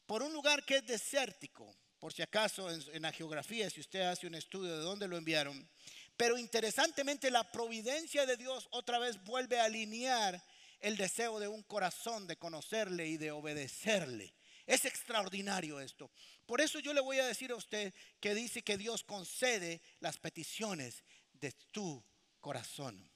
por 0.05 0.23
un 0.23 0.33
lugar 0.33 0.63
que 0.63 0.77
es 0.77 0.85
desértico, 0.85 1.75
por 1.99 2.13
si 2.13 2.21
acaso 2.21 2.69
en, 2.69 3.01
la 3.01 3.11
geografía, 3.11 3.69
si 3.69 3.81
usted 3.81 4.01
hace 4.01 4.27
un 4.27 4.35
estudio 4.35 4.77
de 4.77 4.83
dónde 4.83 5.07
lo 5.07 5.17
enviaron. 5.17 5.69
Pero 6.17 6.37
interesantemente 6.37 7.31
la 7.31 7.51
providencia 7.51 8.25
de 8.25 8.37
Dios 8.37 8.67
otra 8.71 8.99
vez 8.99 9.23
vuelve 9.23 9.59
a 9.59 9.65
alinear 9.65 10.41
el 10.81 10.97
deseo 10.97 11.39
de 11.39 11.47
un 11.47 11.63
corazón 11.63 12.27
de 12.27 12.37
conocerle 12.37 13.07
y 13.07 13.17
de 13.17 13.31
obedecerle. 13.31 14.33
Es 14.65 14.85
extraordinario 14.85 15.79
esto. 15.79 16.11
Por 16.45 16.61
eso 16.61 16.79
yo 16.79 16.93
le 16.93 17.01
voy 17.01 17.19
a 17.19 17.25
decir 17.25 17.51
a 17.51 17.55
usted 17.55 17.93
que 18.19 18.35
dice 18.35 18.61
que 18.61 18.77
Dios 18.77 19.03
concede 19.03 19.81
las 19.99 20.17
peticiones 20.17 21.03
de 21.33 21.51
tu 21.71 22.03
corazón. 22.39 23.09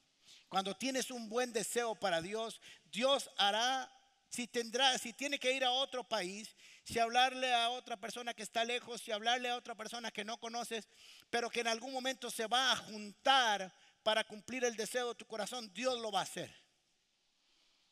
Cuando 0.49 0.75
tienes 0.75 1.11
un 1.11 1.27
buen 1.27 1.51
deseo 1.53 1.95
para 1.95 2.21
Dios, 2.21 2.61
Dios 2.91 3.29
hará, 3.37 3.91
si 4.29 4.47
tendrá, 4.47 4.97
si 4.97 5.13
tiene 5.13 5.39
que 5.39 5.53
ir 5.53 5.63
a 5.63 5.71
otro 5.71 6.03
país, 6.03 6.55
si 6.83 6.99
hablarle 6.99 7.53
a 7.53 7.69
otra 7.71 7.97
persona 7.97 8.33
que 8.33 8.43
está 8.43 8.63
lejos, 8.63 9.01
si 9.01 9.11
hablarle 9.11 9.49
a 9.49 9.57
otra 9.57 9.75
persona 9.75 10.11
que 10.11 10.23
no 10.23 10.37
conoces, 10.39 10.87
pero 11.29 11.49
que 11.49 11.61
en 11.61 11.67
algún 11.67 11.91
momento 11.91 12.29
se 12.29 12.47
va 12.47 12.71
a 12.71 12.77
juntar 12.77 13.73
para 14.03 14.23
cumplir 14.23 14.63
el 14.63 14.75
deseo 14.75 15.09
de 15.09 15.15
tu 15.15 15.25
corazón, 15.25 15.71
Dios 15.73 15.99
lo 15.99 16.11
va 16.11 16.19
a 16.19 16.23
hacer. 16.23 16.64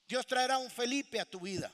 Dios 0.07 0.25
traerá 0.25 0.57
un 0.57 0.69
Felipe 0.69 1.19
a 1.19 1.25
tu 1.25 1.39
vida. 1.39 1.71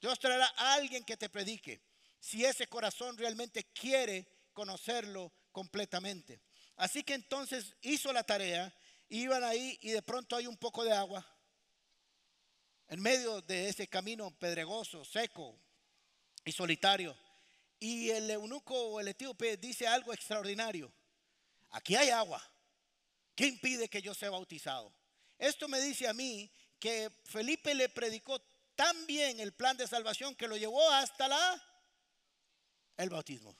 Dios 0.00 0.18
traerá 0.18 0.52
a 0.56 0.74
alguien 0.74 1.04
que 1.04 1.16
te 1.16 1.28
predique. 1.28 1.80
Si 2.20 2.44
ese 2.44 2.66
corazón 2.66 3.16
realmente 3.16 3.64
quiere 3.72 4.26
conocerlo 4.52 5.32
completamente. 5.52 6.40
Así 6.76 7.02
que 7.02 7.14
entonces 7.14 7.74
hizo 7.82 8.12
la 8.12 8.22
tarea, 8.22 8.72
iban 9.08 9.42
ahí 9.44 9.78
y 9.82 9.90
de 9.90 10.02
pronto 10.02 10.36
hay 10.36 10.46
un 10.46 10.56
poco 10.56 10.84
de 10.84 10.92
agua 10.92 11.26
en 12.88 13.00
medio 13.00 13.42
de 13.42 13.68
ese 13.68 13.86
camino 13.86 14.30
pedregoso, 14.30 15.04
seco 15.04 15.58
y 16.44 16.52
solitario. 16.52 17.16
Y 17.78 18.10
el 18.10 18.30
eunuco 18.30 18.74
o 18.74 19.00
el 19.00 19.08
etíope 19.08 19.56
dice 19.56 19.86
algo 19.86 20.12
extraordinario. 20.12 20.90
Aquí 21.70 21.94
hay 21.94 22.10
agua. 22.10 22.42
¿Qué 23.34 23.46
impide 23.46 23.88
que 23.88 24.02
yo 24.02 24.14
sea 24.14 24.30
bautizado? 24.30 24.92
Esto 25.38 25.68
me 25.68 25.80
dice 25.80 26.08
a 26.08 26.12
mí 26.12 26.50
que 26.78 27.10
Felipe 27.24 27.74
le 27.74 27.88
predicó 27.88 28.40
tan 28.74 29.06
bien 29.06 29.40
el 29.40 29.52
plan 29.52 29.76
de 29.76 29.88
salvación 29.88 30.34
que 30.34 30.48
lo 30.48 30.56
llevó 30.56 30.88
hasta 30.90 31.28
la 31.28 31.64
el 32.96 33.10
bautismo. 33.10 33.56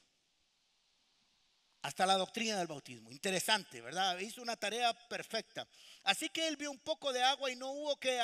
Hasta 1.82 2.06
la 2.06 2.16
doctrina 2.16 2.58
del 2.58 2.66
bautismo. 2.66 3.10
Interesante, 3.10 3.80
¿verdad? 3.80 4.18
Hizo 4.18 4.42
una 4.42 4.56
tarea 4.56 4.92
perfecta. 5.08 5.66
Así 6.02 6.28
que 6.28 6.46
él 6.48 6.56
vio 6.56 6.70
un 6.70 6.80
poco 6.80 7.12
de 7.12 7.22
agua 7.22 7.50
y 7.50 7.56
no 7.56 7.70
hubo 7.70 7.96
que 7.96 8.20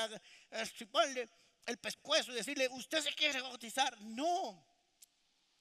estriparle 0.50 1.28
el 1.66 1.78
pescuezo 1.78 2.32
y 2.32 2.36
decirle, 2.36 2.68
¿usted 2.68 3.00
se 3.00 3.14
quiere 3.14 3.40
bautizar? 3.40 3.96
No. 4.02 4.66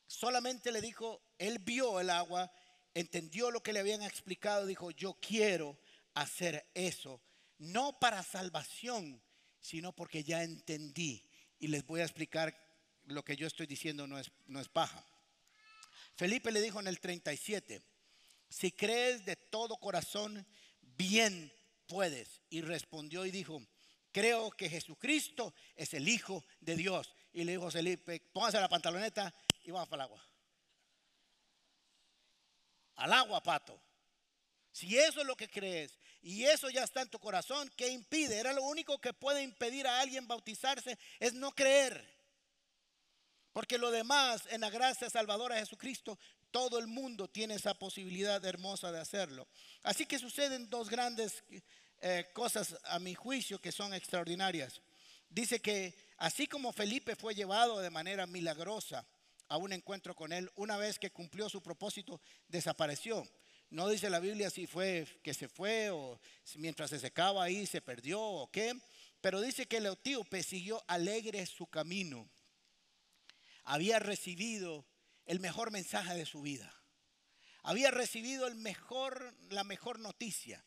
Solamente 0.07 0.71
le 0.71 0.81
dijo, 0.81 1.21
él 1.37 1.59
vio 1.59 1.99
el 1.99 2.09
agua, 2.09 2.51
entendió 2.93 3.51
lo 3.51 3.63
que 3.63 3.73
le 3.73 3.79
habían 3.79 4.01
explicado, 4.01 4.65
dijo, 4.65 4.91
yo 4.91 5.13
quiero 5.15 5.79
hacer 6.13 6.69
eso, 6.73 7.21
no 7.63 7.99
para 7.99 8.23
salvación, 8.23 9.21
sino 9.59 9.93
porque 9.93 10.23
ya 10.23 10.43
entendí. 10.43 11.25
Y 11.59 11.67
les 11.67 11.85
voy 11.85 12.01
a 12.01 12.05
explicar 12.05 12.57
lo 13.05 13.23
que 13.23 13.35
yo 13.35 13.47
estoy 13.47 13.67
diciendo 13.67 14.07
no 14.07 14.19
es, 14.19 14.31
no 14.47 14.59
es 14.59 14.69
paja. 14.69 15.05
Felipe 16.15 16.51
le 16.51 16.61
dijo 16.61 16.79
en 16.79 16.87
el 16.87 16.99
37, 16.99 17.81
si 18.49 18.71
crees 18.71 19.25
de 19.25 19.35
todo 19.35 19.77
corazón, 19.77 20.45
bien 20.81 21.51
puedes. 21.87 22.41
Y 22.49 22.61
respondió 22.61 23.25
y 23.25 23.31
dijo, 23.31 23.61
creo 24.11 24.51
que 24.51 24.69
Jesucristo 24.69 25.53
es 25.75 25.93
el 25.93 26.07
Hijo 26.07 26.43
de 26.59 26.75
Dios. 26.75 27.15
Y 27.31 27.43
le 27.45 27.53
dijo 27.53 27.71
Felipe, 27.71 28.19
póngase 28.31 28.59
la 28.59 28.69
pantaloneta 28.69 29.33
y 29.63 29.71
vamos 29.71 29.87
para 29.87 30.03
el 30.03 30.09
agua. 30.09 30.27
Al 32.95 33.13
agua, 33.13 33.41
pato. 33.41 33.81
Si 34.73 34.97
eso 34.97 35.21
es 35.21 35.27
lo 35.27 35.37
que 35.37 35.47
crees 35.47 35.97
y 36.23 36.43
eso 36.45 36.69
ya 36.69 36.83
está 36.83 37.01
en 37.01 37.09
tu 37.09 37.19
corazón, 37.19 37.71
¿qué 37.77 37.89
impide? 37.89 38.39
Era 38.39 38.53
lo 38.53 38.63
único 38.63 38.99
que 38.99 39.13
puede 39.13 39.43
impedir 39.43 39.87
a 39.87 40.01
alguien 40.01 40.27
bautizarse, 40.27 40.97
es 41.19 41.33
no 41.33 41.51
creer. 41.51 42.11
Porque 43.53 43.77
lo 43.77 43.91
demás, 43.91 44.47
en 44.49 44.61
la 44.61 44.71
gracia 44.71 45.11
salvadora 45.11 45.55
de 45.55 45.61
Jesucristo, 45.61 46.17
todo 46.49 46.79
el 46.79 46.87
mundo 46.87 47.29
tiene 47.29 47.53
esa 47.53 47.75
posibilidad 47.75 48.43
hermosa 48.43 48.91
de 48.91 48.99
hacerlo. 48.99 49.47
Así 49.83 50.07
que 50.07 50.17
suceden 50.17 50.69
dos 50.69 50.89
grandes 50.89 51.43
eh, 52.01 52.25
cosas 52.33 52.75
a 52.85 52.97
mi 52.97 53.13
juicio 53.13 53.61
que 53.61 53.71
son 53.71 53.93
extraordinarias. 53.93 54.81
Dice 55.29 55.61
que 55.61 55.95
así 56.17 56.47
como 56.47 56.73
Felipe 56.73 57.15
fue 57.15 57.35
llevado 57.35 57.79
de 57.79 57.91
manera 57.91 58.25
milagrosa 58.25 59.05
a 59.49 59.57
un 59.57 59.71
encuentro 59.71 60.15
con 60.15 60.33
él, 60.33 60.51
una 60.55 60.77
vez 60.77 60.97
que 60.97 61.11
cumplió 61.11 61.47
su 61.47 61.61
propósito, 61.61 62.19
desapareció. 62.47 63.23
No 63.73 63.89
dice 63.89 64.07
la 64.11 64.19
Biblia 64.19 64.51
si 64.51 64.67
fue 64.67 65.07
que 65.23 65.33
se 65.33 65.47
fue 65.47 65.89
o 65.89 66.19
mientras 66.57 66.91
se 66.91 66.99
secaba 66.99 67.43
ahí 67.43 67.65
se 67.65 67.81
perdió 67.81 68.21
o 68.21 68.51
qué, 68.51 68.79
pero 69.19 69.41
dice 69.41 69.65
que 69.65 69.77
el 69.77 69.87
etíope 69.87 70.43
siguió 70.43 70.83
alegre 70.87 71.43
su 71.47 71.65
camino. 71.65 72.29
Había 73.63 73.97
recibido 73.97 74.85
el 75.25 75.39
mejor 75.39 75.71
mensaje 75.71 76.13
de 76.13 76.27
su 76.27 76.43
vida. 76.43 76.71
Había 77.63 77.89
recibido 77.89 78.45
el 78.45 78.53
mejor, 78.53 79.35
la 79.49 79.63
mejor 79.63 79.97
noticia. 79.97 80.63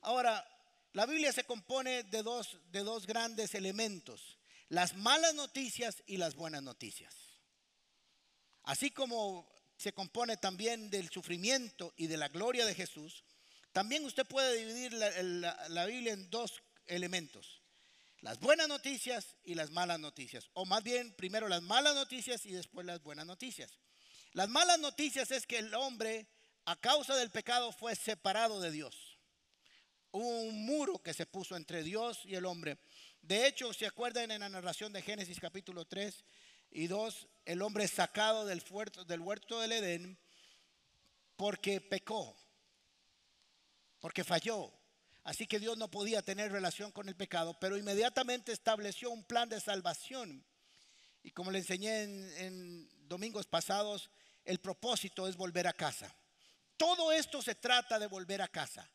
Ahora, 0.00 0.44
la 0.92 1.06
Biblia 1.06 1.32
se 1.32 1.44
compone 1.44 2.02
de 2.02 2.24
dos, 2.24 2.58
de 2.72 2.80
dos 2.80 3.06
grandes 3.06 3.54
elementos, 3.54 4.40
las 4.68 4.96
malas 4.96 5.36
noticias 5.36 6.02
y 6.04 6.16
las 6.16 6.34
buenas 6.34 6.64
noticias. 6.64 7.14
Así 8.64 8.90
como 8.90 9.48
se 9.80 9.94
compone 9.94 10.36
también 10.36 10.90
del 10.90 11.08
sufrimiento 11.08 11.94
y 11.96 12.06
de 12.06 12.18
la 12.18 12.28
gloria 12.28 12.66
de 12.66 12.74
Jesús, 12.74 13.24
también 13.72 14.04
usted 14.04 14.26
puede 14.26 14.54
dividir 14.54 14.92
la, 14.92 15.68
la, 15.70 15.86
Biblia 15.86 16.12
en 16.12 16.28
dos 16.28 16.62
elementos, 16.86 17.62
las 18.20 18.38
buenas 18.40 18.68
noticias 18.68 19.36
y 19.42 19.54
las 19.54 19.70
malas 19.70 19.98
noticias, 19.98 20.50
o 20.52 20.66
más 20.66 20.82
bien 20.82 21.14
primero 21.14 21.48
las 21.48 21.62
malas 21.62 21.94
noticias 21.94 22.44
y 22.44 22.52
después 22.52 22.84
las 22.84 23.02
buenas 23.02 23.24
noticias. 23.24 23.78
Las 24.34 24.50
malas 24.50 24.78
noticias 24.80 25.30
es 25.30 25.46
que 25.46 25.56
el 25.56 25.74
hombre 25.74 26.26
a 26.66 26.76
causa 26.76 27.16
del 27.16 27.30
pecado 27.30 27.72
fue 27.72 27.96
separado 27.96 28.60
de 28.60 28.70
Dios. 28.70 29.18
Hubo 30.10 30.42
un 30.42 30.66
muro 30.66 30.98
que 30.98 31.14
se 31.14 31.24
puso 31.24 31.56
entre 31.56 31.82
Dios 31.82 32.20
y 32.26 32.34
el 32.34 32.44
hombre. 32.44 32.76
De 33.22 33.46
hecho, 33.46 33.72
se 33.72 33.86
acuerdan 33.86 34.30
en 34.30 34.40
la 34.40 34.50
narración 34.50 34.92
de 34.92 35.00
Génesis 35.00 35.40
capítulo 35.40 35.86
3 35.86 36.22
y 36.70 36.86
2, 36.86 37.28
el 37.46 37.62
hombre 37.62 37.88
sacado 37.88 38.46
del, 38.46 38.62
del 39.06 39.20
huerto 39.20 39.60
del 39.60 39.72
Edén 39.72 40.18
porque 41.36 41.80
pecó, 41.80 42.36
porque 43.98 44.24
falló. 44.24 44.72
Así 45.24 45.46
que 45.46 45.58
Dios 45.58 45.76
no 45.76 45.90
podía 45.90 46.22
tener 46.22 46.50
relación 46.50 46.92
con 46.92 47.08
el 47.08 47.16
pecado, 47.16 47.58
pero 47.60 47.76
inmediatamente 47.76 48.52
estableció 48.52 49.10
un 49.10 49.24
plan 49.24 49.48
de 49.48 49.60
salvación. 49.60 50.44
Y 51.22 51.30
como 51.30 51.50
le 51.50 51.58
enseñé 51.58 52.02
en 52.46 52.88
domingos 53.08 53.46
pasados, 53.46 54.10
el 54.44 54.60
propósito 54.60 55.28
es 55.28 55.36
volver 55.36 55.66
a 55.66 55.72
casa. 55.72 56.14
Todo 56.76 57.12
esto 57.12 57.42
se 57.42 57.54
trata 57.54 57.98
de 57.98 58.06
volver 58.06 58.40
a 58.40 58.48
casa. 58.48 58.90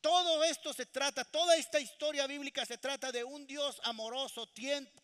Todo 0.00 0.42
esto 0.44 0.72
se 0.72 0.86
trata, 0.86 1.24
toda 1.24 1.56
esta 1.56 1.78
historia 1.78 2.26
bíblica 2.26 2.64
se 2.64 2.78
trata 2.78 3.12
de 3.12 3.22
un 3.22 3.46
Dios 3.46 3.80
amoroso, 3.84 4.48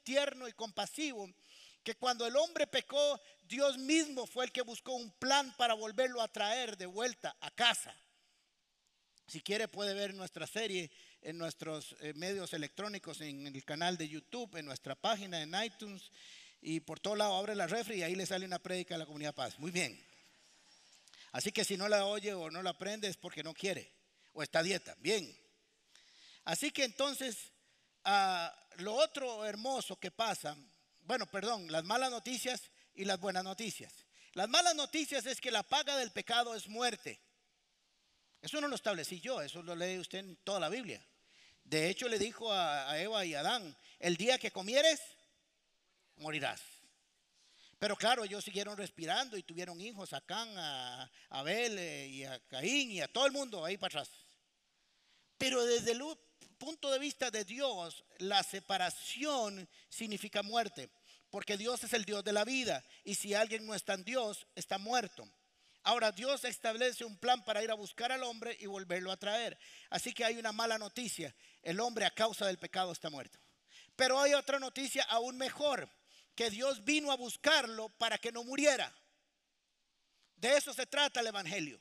tierno 0.02 0.48
y 0.48 0.52
compasivo, 0.52 1.28
que 1.86 1.94
cuando 1.94 2.26
el 2.26 2.34
hombre 2.34 2.66
pecó, 2.66 3.20
Dios 3.44 3.78
mismo 3.78 4.26
fue 4.26 4.44
el 4.44 4.50
que 4.50 4.62
buscó 4.62 4.94
un 4.94 5.08
plan 5.12 5.54
para 5.56 5.72
volverlo 5.72 6.20
a 6.20 6.26
traer 6.26 6.76
de 6.76 6.86
vuelta 6.86 7.36
a 7.40 7.48
casa. 7.52 7.94
Si 9.28 9.40
quiere 9.40 9.68
puede 9.68 9.94
ver 9.94 10.12
nuestra 10.12 10.48
serie 10.48 10.90
en 11.22 11.38
nuestros 11.38 11.94
eh, 12.00 12.12
medios 12.14 12.52
electrónicos, 12.54 13.20
en 13.20 13.46
el 13.46 13.64
canal 13.64 13.96
de 13.96 14.08
YouTube, 14.08 14.56
en 14.56 14.66
nuestra 14.66 14.96
página 14.96 15.40
en 15.40 15.54
iTunes 15.62 16.10
y 16.60 16.80
por 16.80 16.98
todo 16.98 17.14
lado 17.14 17.36
abre 17.36 17.54
la 17.54 17.68
refri 17.68 17.98
y 17.98 18.02
ahí 18.02 18.16
le 18.16 18.26
sale 18.26 18.46
una 18.46 18.58
prédica 18.58 18.96
a 18.96 18.98
la 18.98 19.06
comunidad 19.06 19.36
paz. 19.36 19.56
Muy 19.60 19.70
bien. 19.70 19.96
Así 21.30 21.52
que 21.52 21.64
si 21.64 21.76
no 21.76 21.88
la 21.88 22.04
oye 22.04 22.34
o 22.34 22.50
no 22.50 22.64
la 22.64 22.70
aprende 22.70 23.06
es 23.06 23.16
porque 23.16 23.44
no 23.44 23.54
quiere 23.54 23.92
o 24.32 24.42
está 24.42 24.60
dieta. 24.60 24.96
Bien. 24.98 25.32
Así 26.46 26.72
que 26.72 26.82
entonces, 26.82 27.52
ah, 28.02 28.52
lo 28.78 28.94
otro 28.94 29.44
hermoso 29.44 29.94
que 30.00 30.10
pasa, 30.10 30.56
bueno, 31.06 31.26
perdón, 31.26 31.70
las 31.70 31.84
malas 31.84 32.10
noticias 32.10 32.70
y 32.94 33.04
las 33.04 33.20
buenas 33.20 33.44
noticias. 33.44 33.92
Las 34.32 34.48
malas 34.48 34.74
noticias 34.74 35.24
es 35.26 35.40
que 35.40 35.50
la 35.50 35.62
paga 35.62 35.96
del 35.96 36.10
pecado 36.10 36.54
es 36.54 36.68
muerte. 36.68 37.20
Eso 38.42 38.60
no 38.60 38.68
lo 38.68 38.74
establecí 38.74 39.20
yo, 39.20 39.40
eso 39.40 39.62
lo 39.62 39.74
lee 39.74 39.98
usted 39.98 40.18
en 40.18 40.36
toda 40.36 40.60
la 40.60 40.68
Biblia. 40.68 41.04
De 41.64 41.88
hecho, 41.88 42.08
le 42.08 42.18
dijo 42.18 42.52
a, 42.52 42.98
Eva 43.00 43.24
y 43.24 43.34
a 43.34 43.40
Adán, 43.40 43.76
el 43.98 44.16
día 44.16 44.38
que 44.38 44.50
comieres, 44.50 45.00
morirás. 46.16 46.60
Pero 47.78 47.96
claro, 47.96 48.24
ellos 48.24 48.44
siguieron 48.44 48.76
respirando 48.76 49.36
y 49.36 49.42
tuvieron 49.42 49.80
hijos 49.80 50.12
a 50.12 50.20
Can, 50.20 50.48
a 50.56 51.10
Abel 51.30 51.78
eh, 51.78 52.06
y 52.08 52.24
a 52.24 52.38
Caín 52.46 52.90
y 52.90 53.00
a 53.00 53.08
todo 53.08 53.26
el 53.26 53.32
mundo 53.32 53.64
ahí 53.64 53.76
para 53.76 54.00
atrás. 54.00 54.10
Pero 55.38 55.64
desde 55.64 55.92
el 55.92 56.02
punto 56.58 56.90
de 56.90 56.98
vista 56.98 57.30
de 57.30 57.44
Dios, 57.44 58.04
la 58.18 58.42
separación 58.42 59.68
significa 59.88 60.42
muerte, 60.42 60.90
porque 61.30 61.56
Dios 61.56 61.84
es 61.84 61.92
el 61.92 62.04
Dios 62.04 62.24
de 62.24 62.32
la 62.32 62.44
vida 62.44 62.82
y 63.04 63.14
si 63.14 63.34
alguien 63.34 63.66
no 63.66 63.74
está 63.74 63.94
en 63.94 64.04
Dios, 64.04 64.46
está 64.54 64.78
muerto. 64.78 65.28
Ahora 65.82 66.10
Dios 66.10 66.44
establece 66.44 67.04
un 67.04 67.16
plan 67.16 67.44
para 67.44 67.62
ir 67.62 67.70
a 67.70 67.74
buscar 67.74 68.10
al 68.10 68.24
hombre 68.24 68.56
y 68.58 68.66
volverlo 68.66 69.12
a 69.12 69.16
traer. 69.16 69.56
Así 69.88 70.12
que 70.12 70.24
hay 70.24 70.36
una 70.36 70.50
mala 70.50 70.78
noticia. 70.78 71.32
El 71.62 71.78
hombre 71.78 72.04
a 72.04 72.10
causa 72.10 72.46
del 72.46 72.58
pecado 72.58 72.90
está 72.90 73.08
muerto. 73.08 73.38
Pero 73.94 74.20
hay 74.20 74.34
otra 74.34 74.58
noticia 74.58 75.04
aún 75.04 75.38
mejor 75.38 75.88
que 76.34 76.50
Dios 76.50 76.84
vino 76.84 77.12
a 77.12 77.16
buscarlo 77.16 77.88
para 77.90 78.18
que 78.18 78.32
no 78.32 78.42
muriera. 78.42 78.92
De 80.34 80.56
eso 80.56 80.74
se 80.74 80.86
trata 80.86 81.20
el 81.20 81.28
Evangelio. 81.28 81.80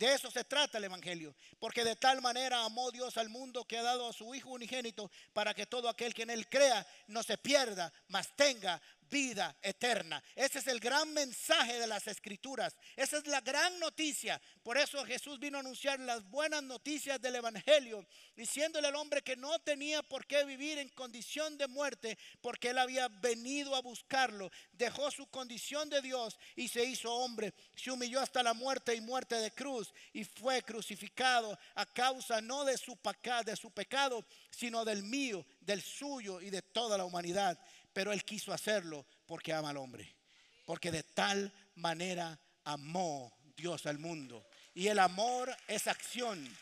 De 0.00 0.14
eso 0.14 0.30
se 0.30 0.44
trata 0.44 0.78
el 0.78 0.84
Evangelio. 0.84 1.36
Porque 1.58 1.84
de 1.84 1.94
tal 1.94 2.22
manera 2.22 2.64
amó 2.64 2.90
Dios 2.90 3.18
al 3.18 3.28
mundo 3.28 3.66
que 3.66 3.76
ha 3.76 3.82
dado 3.82 4.08
a 4.08 4.14
su 4.14 4.34
Hijo 4.34 4.48
unigénito 4.48 5.10
para 5.34 5.52
que 5.52 5.66
todo 5.66 5.90
aquel 5.90 6.14
que 6.14 6.22
en 6.22 6.30
él 6.30 6.48
crea 6.48 6.86
no 7.08 7.22
se 7.22 7.36
pierda, 7.36 7.92
mas 8.08 8.34
tenga 8.34 8.80
vida 9.10 9.56
eterna. 9.60 10.22
Ese 10.34 10.60
es 10.60 10.66
el 10.68 10.80
gran 10.80 11.12
mensaje 11.12 11.78
de 11.78 11.86
las 11.86 12.06
escrituras. 12.06 12.76
Esa 12.96 13.18
es 13.18 13.26
la 13.26 13.40
gran 13.40 13.78
noticia. 13.78 14.40
Por 14.62 14.78
eso 14.78 15.04
Jesús 15.04 15.38
vino 15.38 15.58
a 15.58 15.60
anunciar 15.60 15.98
las 16.00 16.22
buenas 16.30 16.62
noticias 16.62 17.20
del 17.20 17.36
Evangelio, 17.36 18.06
diciéndole 18.36 18.88
al 18.88 18.96
hombre 18.96 19.22
que 19.22 19.36
no 19.36 19.58
tenía 19.58 20.02
por 20.02 20.26
qué 20.26 20.44
vivir 20.44 20.78
en 20.78 20.88
condición 20.90 21.58
de 21.58 21.66
muerte, 21.66 22.16
porque 22.40 22.70
él 22.70 22.78
había 22.78 23.08
venido 23.08 23.74
a 23.74 23.82
buscarlo. 23.82 24.50
Dejó 24.72 25.10
su 25.10 25.26
condición 25.26 25.90
de 25.90 26.00
Dios 26.00 26.38
y 26.54 26.68
se 26.68 26.84
hizo 26.84 27.12
hombre. 27.12 27.52
Se 27.74 27.90
humilló 27.90 28.20
hasta 28.20 28.42
la 28.42 28.54
muerte 28.54 28.94
y 28.94 29.00
muerte 29.00 29.34
de 29.36 29.50
cruz 29.50 29.92
y 30.12 30.24
fue 30.24 30.62
crucificado 30.62 31.58
a 31.74 31.84
causa 31.86 32.40
no 32.40 32.64
de 32.64 32.78
su, 32.78 32.96
de 33.44 33.56
su 33.56 33.70
pecado, 33.72 34.24
sino 34.50 34.84
del 34.84 35.02
mío, 35.02 35.44
del 35.60 35.82
suyo 35.82 36.40
y 36.40 36.50
de 36.50 36.62
toda 36.62 36.96
la 36.96 37.04
humanidad 37.04 37.58
pero 37.92 38.12
él 38.12 38.24
quiso 38.24 38.52
hacerlo 38.52 39.06
porque 39.26 39.52
ama 39.52 39.70
al 39.70 39.76
hombre. 39.76 40.16
Porque 40.64 40.90
de 40.90 41.02
tal 41.02 41.52
manera 41.74 42.38
amó 42.64 43.36
Dios 43.56 43.86
al 43.86 43.98
mundo. 43.98 44.46
Y 44.74 44.88
el 44.88 44.98
amor 44.98 45.54
es 45.66 45.86
acción. 45.86 46.56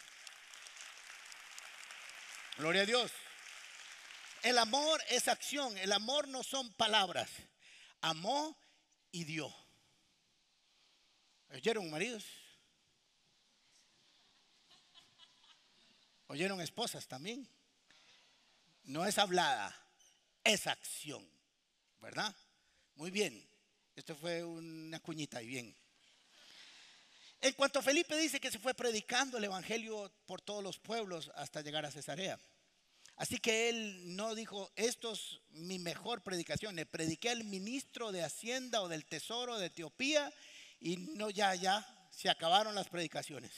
Gloria 2.56 2.82
a 2.82 2.86
Dios. 2.86 3.12
El 4.42 4.58
amor 4.58 5.00
es 5.10 5.28
acción. 5.28 5.76
El 5.78 5.92
amor 5.92 6.28
no 6.28 6.42
son 6.42 6.72
palabras. 6.72 7.30
Amó 8.00 8.56
y 9.12 9.24
dio. 9.24 9.54
¿Oyeron 11.50 11.90
maridos? 11.90 12.24
¿Oyeron 16.28 16.60
esposas 16.60 17.06
también? 17.06 17.48
No 18.84 19.06
es 19.06 19.18
hablada 19.18 19.87
esa 20.44 20.72
acción, 20.72 21.26
¿verdad? 22.00 22.34
Muy 22.94 23.10
bien. 23.10 23.46
Esto 23.94 24.14
fue 24.14 24.44
una 24.44 25.00
cuñita 25.00 25.42
y 25.42 25.46
bien. 25.46 25.76
En 27.40 27.52
cuanto 27.52 27.78
a 27.78 27.82
Felipe 27.82 28.16
dice 28.16 28.40
que 28.40 28.50
se 28.50 28.58
fue 28.58 28.74
predicando 28.74 29.38
el 29.38 29.44
Evangelio 29.44 30.12
por 30.26 30.40
todos 30.40 30.62
los 30.62 30.78
pueblos 30.78 31.30
hasta 31.34 31.62
llegar 31.62 31.84
a 31.84 31.90
Cesarea. 31.90 32.38
Así 33.16 33.38
que 33.38 33.68
él 33.68 34.16
no 34.16 34.34
dijo, 34.36 34.70
esto 34.76 35.12
es 35.12 35.40
mi 35.50 35.78
mejor 35.78 36.22
predicación. 36.22 36.76
Le 36.76 36.86
prediqué 36.86 37.30
al 37.30 37.44
ministro 37.44 38.12
de 38.12 38.22
Hacienda 38.22 38.80
o 38.82 38.88
del 38.88 39.04
Tesoro 39.04 39.58
de 39.58 39.66
Etiopía 39.66 40.32
y 40.80 40.96
no, 40.96 41.28
ya, 41.30 41.54
ya, 41.56 41.84
se 42.10 42.30
acabaron 42.30 42.74
las 42.76 42.88
predicaciones. 42.88 43.52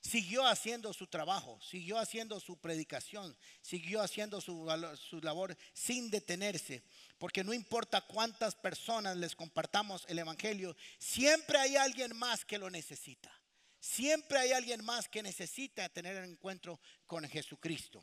Siguió 0.00 0.46
haciendo 0.46 0.94
su 0.94 1.06
trabajo, 1.06 1.60
siguió 1.60 1.98
haciendo 1.98 2.40
su 2.40 2.56
predicación, 2.58 3.36
siguió 3.60 4.00
haciendo 4.00 4.40
su, 4.40 5.20
labor 5.22 5.56
sin 5.74 6.10
detenerse, 6.10 6.82
porque 7.18 7.44
no 7.44 7.52
importa 7.52 8.00
cuántas 8.00 8.54
personas 8.54 9.18
les 9.18 9.36
compartamos 9.36 10.06
el 10.08 10.18
Evangelio, 10.18 10.74
siempre 10.98 11.58
hay 11.58 11.76
alguien 11.76 12.16
más 12.16 12.46
que 12.46 12.56
lo 12.56 12.70
necesita. 12.70 13.30
Siempre 13.78 14.38
hay 14.38 14.52
alguien 14.52 14.84
más 14.84 15.06
que 15.08 15.22
necesita 15.22 15.88
tener 15.90 16.16
el 16.16 16.30
encuentro 16.30 16.80
con 17.06 17.26
Jesucristo. 17.28 18.02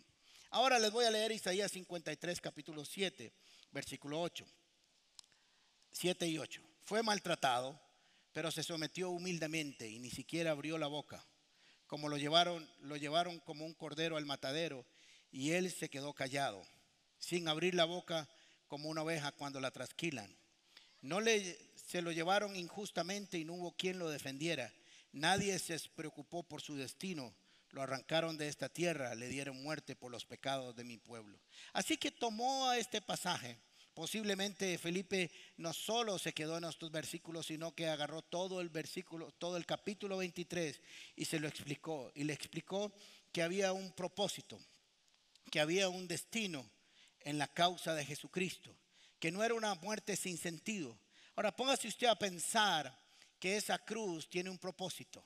Ahora 0.51 0.79
les 0.79 0.91
voy 0.91 1.05
a 1.05 1.11
leer 1.11 1.31
Isaías 1.31 1.71
53, 1.71 2.41
capítulo 2.41 2.85
7, 2.85 3.33
versículo 3.71 4.21
8. 4.21 4.45
7 5.91 6.27
y 6.27 6.37
8. 6.37 6.61
Fue 6.83 7.01
maltratado, 7.01 7.79
pero 8.31 8.51
se 8.51 8.63
sometió 8.63 9.09
humildemente 9.09 9.87
y 9.87 9.99
ni 9.99 10.11
siquiera 10.11 10.51
abrió 10.51 10.77
la 10.77 10.87
boca 10.87 11.23
como 11.87 12.09
lo 12.09 12.17
llevaron, 12.17 12.69
lo 12.81 12.95
llevaron 12.95 13.39
como 13.39 13.65
un 13.65 13.73
cordero 13.73 14.17
al 14.17 14.25
matadero 14.25 14.85
y 15.31 15.51
él 15.51 15.71
se 15.71 15.89
quedó 15.89 16.13
callado, 16.13 16.65
sin 17.19 17.47
abrir 17.47 17.73
la 17.73 17.85
boca 17.85 18.29
como 18.67 18.89
una 18.89 19.03
oveja 19.03 19.31
cuando 19.31 19.59
la 19.59 19.71
trasquilan. 19.71 20.35
No 21.01 21.21
le 21.21 21.57
se 21.87 22.01
lo 22.01 22.11
llevaron 22.11 22.55
injustamente 22.55 23.37
y 23.37 23.45
no 23.45 23.53
hubo 23.53 23.71
quien 23.71 23.97
lo 23.97 24.09
defendiera. 24.09 24.73
Nadie 25.13 25.57
se 25.57 25.79
preocupó 25.95 26.43
por 26.43 26.61
su 26.61 26.75
destino. 26.75 27.33
Lo 27.71 27.81
arrancaron 27.81 28.37
de 28.37 28.49
esta 28.49 28.67
tierra, 28.67 29.15
le 29.15 29.29
dieron 29.29 29.61
muerte 29.63 29.95
por 29.95 30.11
los 30.11 30.25
pecados 30.25 30.75
de 30.75 30.83
mi 30.83 30.97
pueblo. 30.97 31.39
Así 31.73 31.97
que 31.97 32.11
tomó 32.11 32.69
a 32.69 32.77
este 32.77 33.01
pasaje 33.01 33.57
Posiblemente 33.97 34.77
Felipe 34.77 35.31
no 35.57 35.73
solo 35.73 36.19
se 36.19 36.31
quedó 36.31 36.59
en 36.59 36.65
estos 36.65 36.91
versículos, 36.91 37.47
sino 37.47 37.73
que 37.73 37.87
agarró 37.87 38.21
todo 38.21 38.61
el 38.61 38.69
versículo, 38.69 39.31
todo 39.31 39.57
el 39.57 39.65
capítulo 39.65 40.17
23 40.17 40.79
y 41.15 41.25
se 41.25 41.39
lo 41.39 41.47
explicó. 41.47 42.11
Y 42.13 42.23
le 42.23 42.33
explicó 42.33 42.93
que 43.31 43.41
había 43.41 43.73
un 43.73 43.91
propósito, 43.93 44.59
que 45.49 45.59
había 45.59 45.89
un 45.89 46.07
destino 46.07 46.69
en 47.21 47.39
la 47.39 47.47
causa 47.47 47.95
de 47.95 48.05
Jesucristo, 48.05 48.71
que 49.19 49.31
no 49.31 49.43
era 49.43 49.55
una 49.55 49.73
muerte 49.73 50.15
sin 50.15 50.37
sentido. 50.37 50.95
Ahora 51.35 51.55
póngase 51.55 51.87
usted 51.87 52.05
a 52.05 52.19
pensar 52.19 52.95
que 53.39 53.57
esa 53.57 53.79
cruz 53.79 54.29
tiene 54.29 54.51
un 54.51 54.59
propósito. 54.59 55.25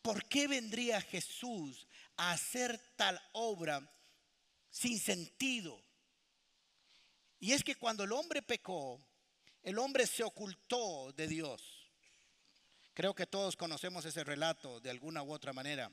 ¿Por 0.00 0.26
qué 0.26 0.48
vendría 0.48 1.02
Jesús 1.02 1.86
a 2.16 2.32
hacer 2.32 2.80
tal 2.96 3.20
obra 3.32 3.94
sin 4.70 4.98
sentido? 4.98 5.84
Y 7.44 7.52
es 7.52 7.62
que 7.62 7.76
cuando 7.76 8.04
el 8.04 8.12
hombre 8.12 8.40
pecó, 8.40 8.98
el 9.62 9.78
hombre 9.78 10.06
se 10.06 10.24
ocultó 10.24 11.12
de 11.12 11.28
Dios. 11.28 11.60
Creo 12.94 13.14
que 13.14 13.26
todos 13.26 13.54
conocemos 13.54 14.02
ese 14.06 14.24
relato 14.24 14.80
de 14.80 14.88
alguna 14.88 15.22
u 15.22 15.30
otra 15.30 15.52
manera. 15.52 15.92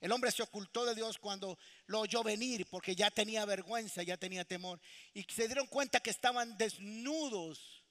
El 0.00 0.10
hombre 0.10 0.32
se 0.32 0.42
ocultó 0.42 0.84
de 0.84 0.96
Dios 0.96 1.16
cuando 1.16 1.56
lo 1.86 2.00
oyó 2.00 2.24
venir 2.24 2.66
porque 2.68 2.96
ya 2.96 3.12
tenía 3.12 3.44
vergüenza, 3.44 4.02
ya 4.02 4.16
tenía 4.16 4.44
temor. 4.44 4.80
Y 5.14 5.22
se 5.22 5.46
dieron 5.46 5.68
cuenta 5.68 6.00
que 6.00 6.10
estaban 6.10 6.58
desnudos. 6.58 7.84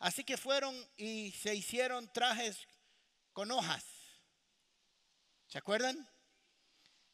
Así 0.00 0.24
que 0.24 0.36
fueron 0.36 0.74
y 0.96 1.30
se 1.30 1.54
hicieron 1.54 2.12
trajes 2.12 2.66
con 3.32 3.52
hojas. 3.52 3.84
¿Se 5.46 5.58
acuerdan? 5.58 6.04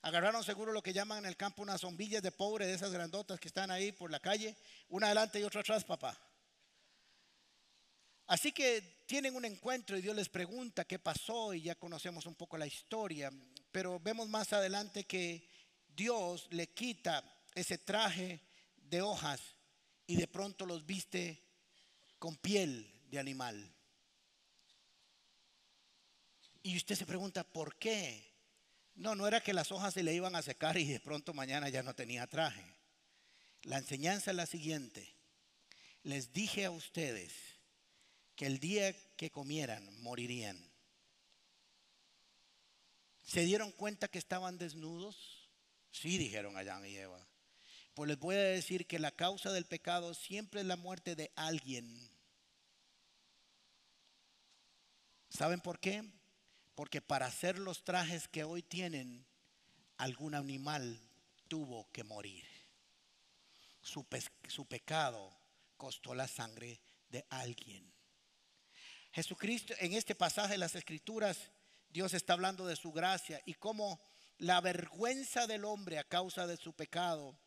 Agarraron 0.03 0.45
seguro 0.45 0.73
lo 0.73 0.83
que 0.83 0.93
llaman 0.93 1.19
en 1.19 1.27
el 1.27 1.37
campo 1.37 1.63
unas 1.63 1.81
zombillas 1.81 2.23
de 2.23 2.33
pobre, 2.33 2.67
de 2.67 2.75
esas 2.75 2.93
grandotas 2.93 3.41
que 3.41 3.49
están 3.49 3.71
ahí 3.71 3.93
por 3.93 4.11
la 4.11 4.21
calle, 4.21 4.57
una 4.89 5.07
adelante 5.07 5.41
y 5.41 5.45
otra 5.45 5.63
atrás, 5.63 5.85
papá. 5.85 6.17
Así 8.27 8.53
que 8.53 9.03
tienen 9.07 9.37
un 9.37 9.45
encuentro 9.45 9.97
y 9.97 10.03
Dios 10.03 10.17
les 10.17 10.29
pregunta 10.29 10.85
qué 10.85 10.99
pasó 10.99 11.55
y 11.55 11.63
ya 11.63 11.77
conocemos 11.77 12.27
un 12.27 12.35
poco 12.35 12.59
la 12.59 12.67
historia, 12.67 13.33
pero 13.71 14.01
vemos 14.01 14.29
más 14.29 14.53
adelante 14.53 15.05
que 15.05 15.49
Dios 15.89 16.49
le 16.51 16.69
quita 16.69 17.23
ese 17.55 17.79
traje 17.79 18.41
de 18.77 19.01
hojas 19.01 19.41
y 20.07 20.17
de 20.17 20.27
pronto 20.27 20.67
los 20.67 20.85
viste 20.85 21.43
con 22.19 22.37
piel 22.37 22.93
de 23.09 23.19
animal. 23.19 23.73
Y 26.63 26.77
usted 26.77 26.97
se 26.97 27.07
pregunta, 27.07 27.45
¿por 27.45 27.77
qué? 27.77 28.36
No, 28.97 29.15
no 29.15 29.29
era 29.29 29.43
que 29.43 29.53
las 29.53 29.73
hojas 29.73 29.95
se 29.95 30.03
le 30.03 30.15
iban 30.15 30.35
a 30.35 30.43
secar 30.43 30.77
y 30.79 30.87
de 30.87 31.01
pronto 31.01 31.35
mañana 31.35 31.69
ya 31.69 31.83
no 31.83 31.95
tenía 31.95 32.27
traje. 32.27 32.65
La 33.63 33.79
enseñanza 33.79 34.31
es 34.31 34.37
la 34.37 34.47
siguiente. 34.47 35.15
Les 36.03 36.33
dije 36.33 36.65
a 36.65 36.71
ustedes 36.71 37.33
que 38.35 38.47
el 38.47 38.59
día 38.59 38.95
que 39.17 39.31
comieran 39.31 40.01
morirían. 40.03 40.73
¿Se 43.23 43.41
dieron 43.41 43.73
cuenta 43.73 44.09
que 44.09 44.19
estaban 44.19 44.57
desnudos? 44.57 45.51
Sí, 45.91 46.17
dijeron 46.17 46.57
Adán 46.57 46.87
y 46.87 46.97
Eva. 46.97 47.27
Pues 47.95 48.09
les 48.09 48.19
voy 48.19 48.37
a 48.37 48.43
decir 48.43 48.87
que 48.87 48.99
la 48.99 49.11
causa 49.11 49.53
del 49.53 49.67
pecado 49.67 50.15
siempre 50.15 50.61
es 50.61 50.67
la 50.67 50.77
muerte 50.77 51.17
de 51.17 51.33
alguien. 51.35 52.11
¿Saben 55.29 55.61
por 55.61 55.81
qué? 55.81 56.05
Porque 56.77 57.01
para 57.01 57.27
hacer 57.27 57.59
los 57.59 57.83
trajes 57.83 58.29
que 58.29 58.45
hoy 58.45 58.63
tienen, 58.63 59.27
algún 59.97 60.35
animal 60.35 61.01
tuvo 61.49 61.91
que 61.91 62.05
morir. 62.05 62.45
Su, 63.81 64.05
pecado 64.69 65.35
costó 65.79 66.15
la 66.15 66.29
sangre 66.29 66.81
de 67.09 67.25
alguien. 67.31 67.93
Jesucristo, 69.11 69.75
en 69.79 69.95
este 69.95 70.15
pasaje 70.15 70.53
de 70.53 70.59
las 70.59 70.75
Escrituras, 70.75 71.51
Dios 71.89 72.13
está 72.13 72.35
hablando 72.35 72.67
de 72.67 72.77
su 72.77 72.93
gracia 72.93 73.41
y 73.47 73.55
cómo 73.55 73.99
la 74.37 74.61
vergüenza 74.61 75.47
del 75.47 75.65
hombre 75.65 75.99
a 75.99 76.05
causa 76.05 76.47
de 76.47 76.59
su 76.59 76.75
pecado 76.75 77.39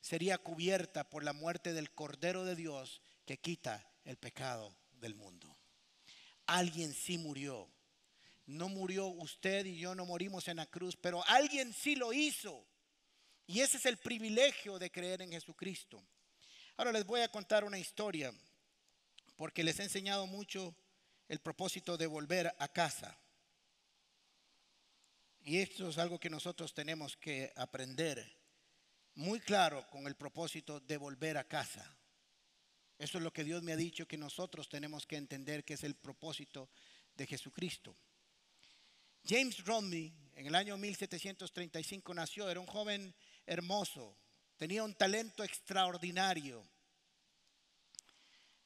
sería 0.00 0.38
cubierta 0.38 1.10
por 1.10 1.24
la 1.24 1.32
muerte 1.32 1.72
del 1.72 1.90
Cordero 1.90 2.44
de 2.44 2.54
Dios 2.54 3.02
que 3.24 3.38
quita 3.38 3.84
el 4.04 4.16
pecado 4.16 4.76
del 4.92 5.16
mundo. 5.16 5.58
Alguien 6.46 6.94
sí 6.94 7.18
murió 7.18 7.68
no 8.46 8.68
murió 8.68 9.06
usted 9.06 9.66
y 9.66 9.78
yo 9.78 9.94
no 9.94 10.06
morimos 10.06 10.48
en 10.48 10.56
la 10.56 10.66
cruz, 10.66 10.96
pero 10.96 11.24
alguien 11.26 11.72
sí 11.72 11.96
lo 11.96 12.12
hizo. 12.12 12.66
Y 13.46 13.60
ese 13.60 13.76
es 13.76 13.86
el 13.86 13.96
privilegio 13.98 14.78
de 14.78 14.90
creer 14.90 15.22
en 15.22 15.30
Jesucristo. 15.30 16.02
Ahora 16.76 16.92
les 16.92 17.04
voy 17.04 17.20
a 17.20 17.30
contar 17.30 17.64
una 17.64 17.78
historia, 17.78 18.32
porque 19.36 19.64
les 19.64 19.78
he 19.78 19.84
enseñado 19.84 20.26
mucho 20.26 20.74
el 21.28 21.40
propósito 21.40 21.96
de 21.96 22.06
volver 22.06 22.54
a 22.58 22.68
casa. 22.68 23.18
Y 25.40 25.58
esto 25.58 25.88
es 25.88 25.98
algo 25.98 26.18
que 26.18 26.30
nosotros 26.30 26.74
tenemos 26.74 27.16
que 27.16 27.52
aprender 27.56 28.36
muy 29.14 29.40
claro 29.40 29.86
con 29.90 30.06
el 30.06 30.16
propósito 30.16 30.80
de 30.80 30.96
volver 30.96 31.36
a 31.38 31.44
casa. 31.44 31.96
Eso 32.98 33.18
es 33.18 33.24
lo 33.24 33.32
que 33.32 33.44
Dios 33.44 33.62
me 33.62 33.72
ha 33.72 33.76
dicho 33.76 34.08
que 34.08 34.18
nosotros 34.18 34.68
tenemos 34.68 35.06
que 35.06 35.16
entender 35.16 35.64
que 35.64 35.74
es 35.74 35.84
el 35.84 35.94
propósito 35.94 36.68
de 37.14 37.26
Jesucristo. 37.26 37.96
James 39.26 39.64
Romney 39.64 40.14
en 40.34 40.46
el 40.46 40.54
año 40.54 40.76
1735 40.76 42.14
nació, 42.14 42.48
era 42.48 42.60
un 42.60 42.66
joven 42.66 43.14
hermoso, 43.44 44.16
tenía 44.56 44.84
un 44.84 44.94
talento 44.94 45.42
extraordinario. 45.42 46.62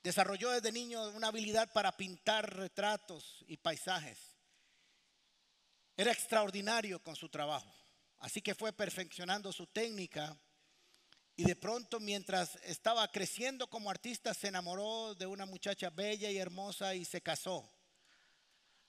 Desarrolló 0.02 0.50
desde 0.50 0.72
niño 0.72 1.02
una 1.10 1.28
habilidad 1.28 1.72
para 1.72 1.96
pintar 1.96 2.56
retratos 2.56 3.44
y 3.46 3.56
paisajes. 3.56 4.18
Era 5.96 6.12
extraordinario 6.12 7.02
con 7.02 7.16
su 7.16 7.28
trabajo. 7.28 7.72
Así 8.18 8.42
que 8.42 8.54
fue 8.54 8.72
perfeccionando 8.72 9.52
su 9.52 9.66
técnica 9.66 10.36
y 11.36 11.44
de 11.44 11.56
pronto 11.56 12.00
mientras 12.00 12.56
estaba 12.64 13.10
creciendo 13.10 13.68
como 13.68 13.90
artista 13.90 14.34
se 14.34 14.48
enamoró 14.48 15.14
de 15.14 15.26
una 15.26 15.46
muchacha 15.46 15.88
bella 15.88 16.30
y 16.30 16.36
hermosa 16.36 16.94
y 16.94 17.04
se 17.04 17.22
casó. 17.22 17.70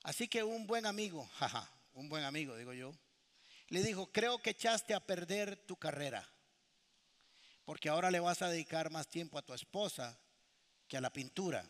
Así 0.04 0.28
que 0.28 0.44
un 0.44 0.66
buen 0.68 0.86
amigo, 0.86 1.30
jaja, 1.40 1.70
un 1.94 2.10
buen 2.10 2.24
amigo 2.24 2.56
digo 2.58 2.74
yo, 2.74 2.94
le 3.70 3.84
dijo, 3.84 4.12
creo 4.12 4.42
que 4.42 4.50
echaste 4.52 4.94
a 4.94 5.00
perder 5.00 5.56
tu 5.56 5.78
carrera, 5.78 6.28
porque 7.64 7.90
ahora 7.90 8.12
le 8.12 8.20
vas 8.20 8.42
a 8.42 8.50
dedicar 8.50 8.92
más 8.92 9.08
tiempo 9.08 9.38
a 9.38 9.42
tu 9.42 9.54
esposa 9.54 10.20
que 10.88 10.98
a 10.98 11.02
la 11.02 11.14
pintura 11.14 11.64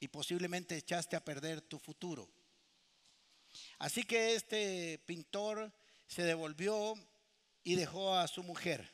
y 0.00 0.08
posiblemente 0.08 0.76
echaste 0.76 1.14
a 1.14 1.24
perder 1.24 1.60
tu 1.60 1.78
futuro. 1.78 2.28
Así 3.78 4.04
que 4.04 4.34
este 4.34 4.98
pintor 5.04 5.70
se 6.06 6.22
devolvió 6.22 6.94
y 7.64 7.74
dejó 7.74 8.16
a 8.16 8.26
su 8.28 8.42
mujer. 8.42 8.90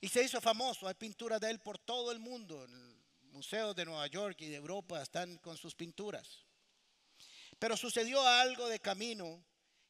Y 0.00 0.08
se 0.08 0.24
hizo 0.24 0.40
famoso, 0.40 0.88
hay 0.88 0.94
pinturas 0.94 1.40
de 1.40 1.50
él 1.50 1.60
por 1.60 1.78
todo 1.78 2.10
el 2.10 2.18
mundo, 2.18 2.66
museos 3.32 3.76
de 3.76 3.84
Nueva 3.84 4.06
York 4.06 4.40
y 4.40 4.48
de 4.48 4.56
Europa 4.56 5.00
están 5.00 5.38
con 5.38 5.56
sus 5.56 5.74
pinturas. 5.74 6.44
Pero 7.60 7.76
sucedió 7.76 8.26
algo 8.26 8.68
de 8.68 8.80
camino 8.80 9.44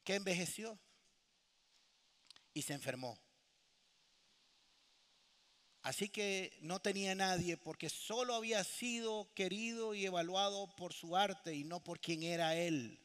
que 0.04 0.16
envejeció 0.16 0.76
y 2.52 2.62
se 2.62 2.74
enfermó. 2.74 3.16
Así 5.82 6.08
que 6.08 6.58
no 6.62 6.80
tenía 6.80 7.14
nadie 7.14 7.56
porque 7.56 7.88
solo 7.88 8.34
había 8.34 8.64
sido 8.64 9.32
querido 9.34 9.94
y 9.94 10.04
evaluado 10.04 10.74
por 10.76 10.92
su 10.92 11.16
arte 11.16 11.54
y 11.54 11.62
no 11.62 11.82
por 11.82 12.00
quien 12.00 12.24
era 12.24 12.56
él. 12.56 12.98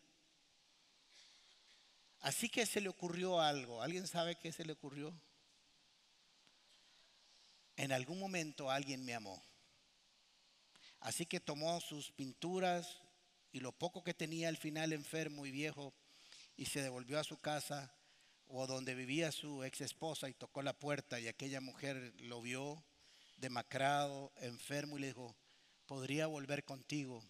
Así 2.22 2.50
que 2.50 2.66
se 2.66 2.82
le 2.82 2.90
ocurrió 2.90 3.40
algo. 3.40 3.84
¿Alguien 3.84 4.08
sabe 4.08 4.36
qué 4.36 4.52
se 4.52 4.66
le 4.66 4.74
ocurrió? 4.74 5.14
En 7.78 7.92
algún 7.92 8.20
momento 8.20 8.72
alguien 8.72 9.06
me 9.06 9.14
amó. 9.14 9.42
Así 11.02 11.28
que 11.28 11.40
tomó 11.40 11.80
sus 11.82 12.12
pinturas 12.12 13.05
y 13.56 13.62
lo 13.62 13.72
poco 13.72 14.04
que 14.04 14.14
tenía 14.14 14.50
al 14.50 14.58
final 14.58 14.92
enfermo 14.92 15.46
y 15.46 15.52
viejo 15.52 15.94
y 16.58 16.66
se 16.66 16.82
devolvió 16.82 17.18
a 17.18 17.24
su 17.24 17.38
casa 17.38 17.96
o 18.48 18.68
donde 18.68 18.96
vivía 18.96 19.32
su 19.32 19.64
ex 19.64 19.80
esposa 19.80 20.28
y 20.28 20.34
tocó 20.34 20.62
la 20.62 20.78
puerta 20.78 21.22
y 21.22 21.30
aquella 21.30 21.62
mujer 21.62 22.14
lo 22.18 22.42
vio 22.42 22.84
demacrado, 23.38 24.34
enfermo 24.42 24.98
y 24.98 25.02
le 25.02 25.08
dijo, 25.08 25.38
podría 25.86 26.28
volver 26.28 26.66
contigo. 26.66 27.24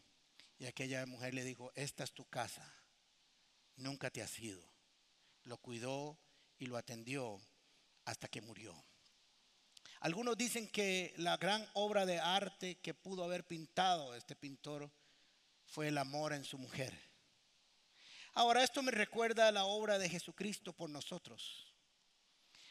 Y 0.58 0.66
aquella 0.66 1.06
mujer 1.06 1.36
le 1.36 1.44
dijo, 1.44 1.72
esta 1.76 2.04
es 2.04 2.12
tu 2.12 2.26
casa, 2.26 2.74
nunca 3.76 4.10
te 4.10 4.24
has 4.24 4.40
ido. 4.40 4.68
Lo 5.44 5.60
cuidó 5.60 6.18
y 6.58 6.66
lo 6.66 6.78
atendió 6.78 7.40
hasta 8.04 8.28
que 8.30 8.42
murió. 8.42 8.74
Algunos 10.00 10.36
dicen 10.36 10.68
que 10.70 11.14
la 11.18 11.38
gran 11.38 11.64
obra 11.74 12.08
de 12.08 12.18
arte 12.18 12.80
que 12.80 12.96
pudo 12.96 13.24
haber 13.24 13.46
pintado 13.46 14.16
este 14.16 14.36
pintor 14.36 14.92
fue 15.66 15.90
el 15.90 15.98
amor 15.98 16.34
en 16.34 16.44
su 16.44 16.58
mujer. 16.58 16.94
Ahora, 18.34 18.64
esto 18.64 18.82
me 18.84 18.92
recuerda 18.92 19.48
a 19.48 19.52
la 19.52 19.66
obra 19.66 19.98
de 19.98 20.10
Jesucristo 20.10 20.74
por 20.74 20.90
nosotros. 20.90 21.74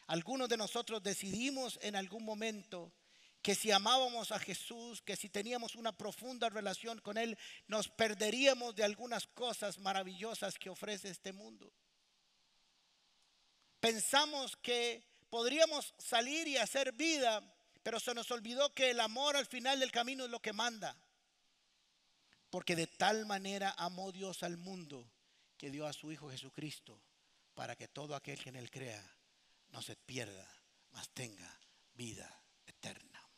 Algunos 0.06 0.48
de 0.48 0.56
nosotros 0.56 1.02
decidimos 1.02 1.78
en 1.82 1.96
algún 1.96 2.24
momento 2.24 2.92
que 3.40 3.54
si 3.54 3.70
amábamos 3.70 4.32
a 4.32 4.38
Jesús, 4.38 5.02
que 5.02 5.16
si 5.16 5.28
teníamos 5.28 5.74
una 5.74 5.92
profunda 5.92 6.48
relación 6.48 6.98
con 7.00 7.18
Él, 7.18 7.38
nos 7.66 7.88
perderíamos 7.88 8.74
de 8.74 8.84
algunas 8.84 9.26
cosas 9.26 9.78
maravillosas 9.78 10.58
que 10.58 10.70
ofrece 10.70 11.10
este 11.10 11.32
mundo. 11.32 11.70
Pensamos 13.80 14.56
que 14.56 15.04
podríamos 15.28 15.94
salir 15.98 16.48
y 16.48 16.56
hacer 16.56 16.92
vida, 16.92 17.42
pero 17.82 18.00
se 18.00 18.14
nos 18.14 18.30
olvidó 18.30 18.72
que 18.72 18.90
el 18.90 19.00
amor 19.00 19.36
al 19.36 19.46
final 19.46 19.78
del 19.78 19.92
camino 19.92 20.24
es 20.24 20.30
lo 20.30 20.40
que 20.40 20.54
manda. 20.54 20.96
Porque 22.54 22.76
de 22.76 22.86
tal 22.86 23.26
manera 23.26 23.74
amó 23.78 24.12
Dios 24.12 24.44
al 24.44 24.58
mundo 24.58 25.10
que 25.56 25.72
dio 25.72 25.88
a 25.88 25.92
su 25.92 26.12
Hijo 26.12 26.30
Jesucristo 26.30 27.02
para 27.52 27.74
que 27.74 27.88
todo 27.88 28.14
aquel 28.14 28.38
que 28.38 28.50
en 28.50 28.54
Él 28.54 28.70
crea 28.70 29.04
no 29.70 29.82
se 29.82 29.96
pierda, 29.96 30.48
mas 30.92 31.08
tenga 31.08 31.58
vida 31.94 32.44
eterna. 32.64 33.28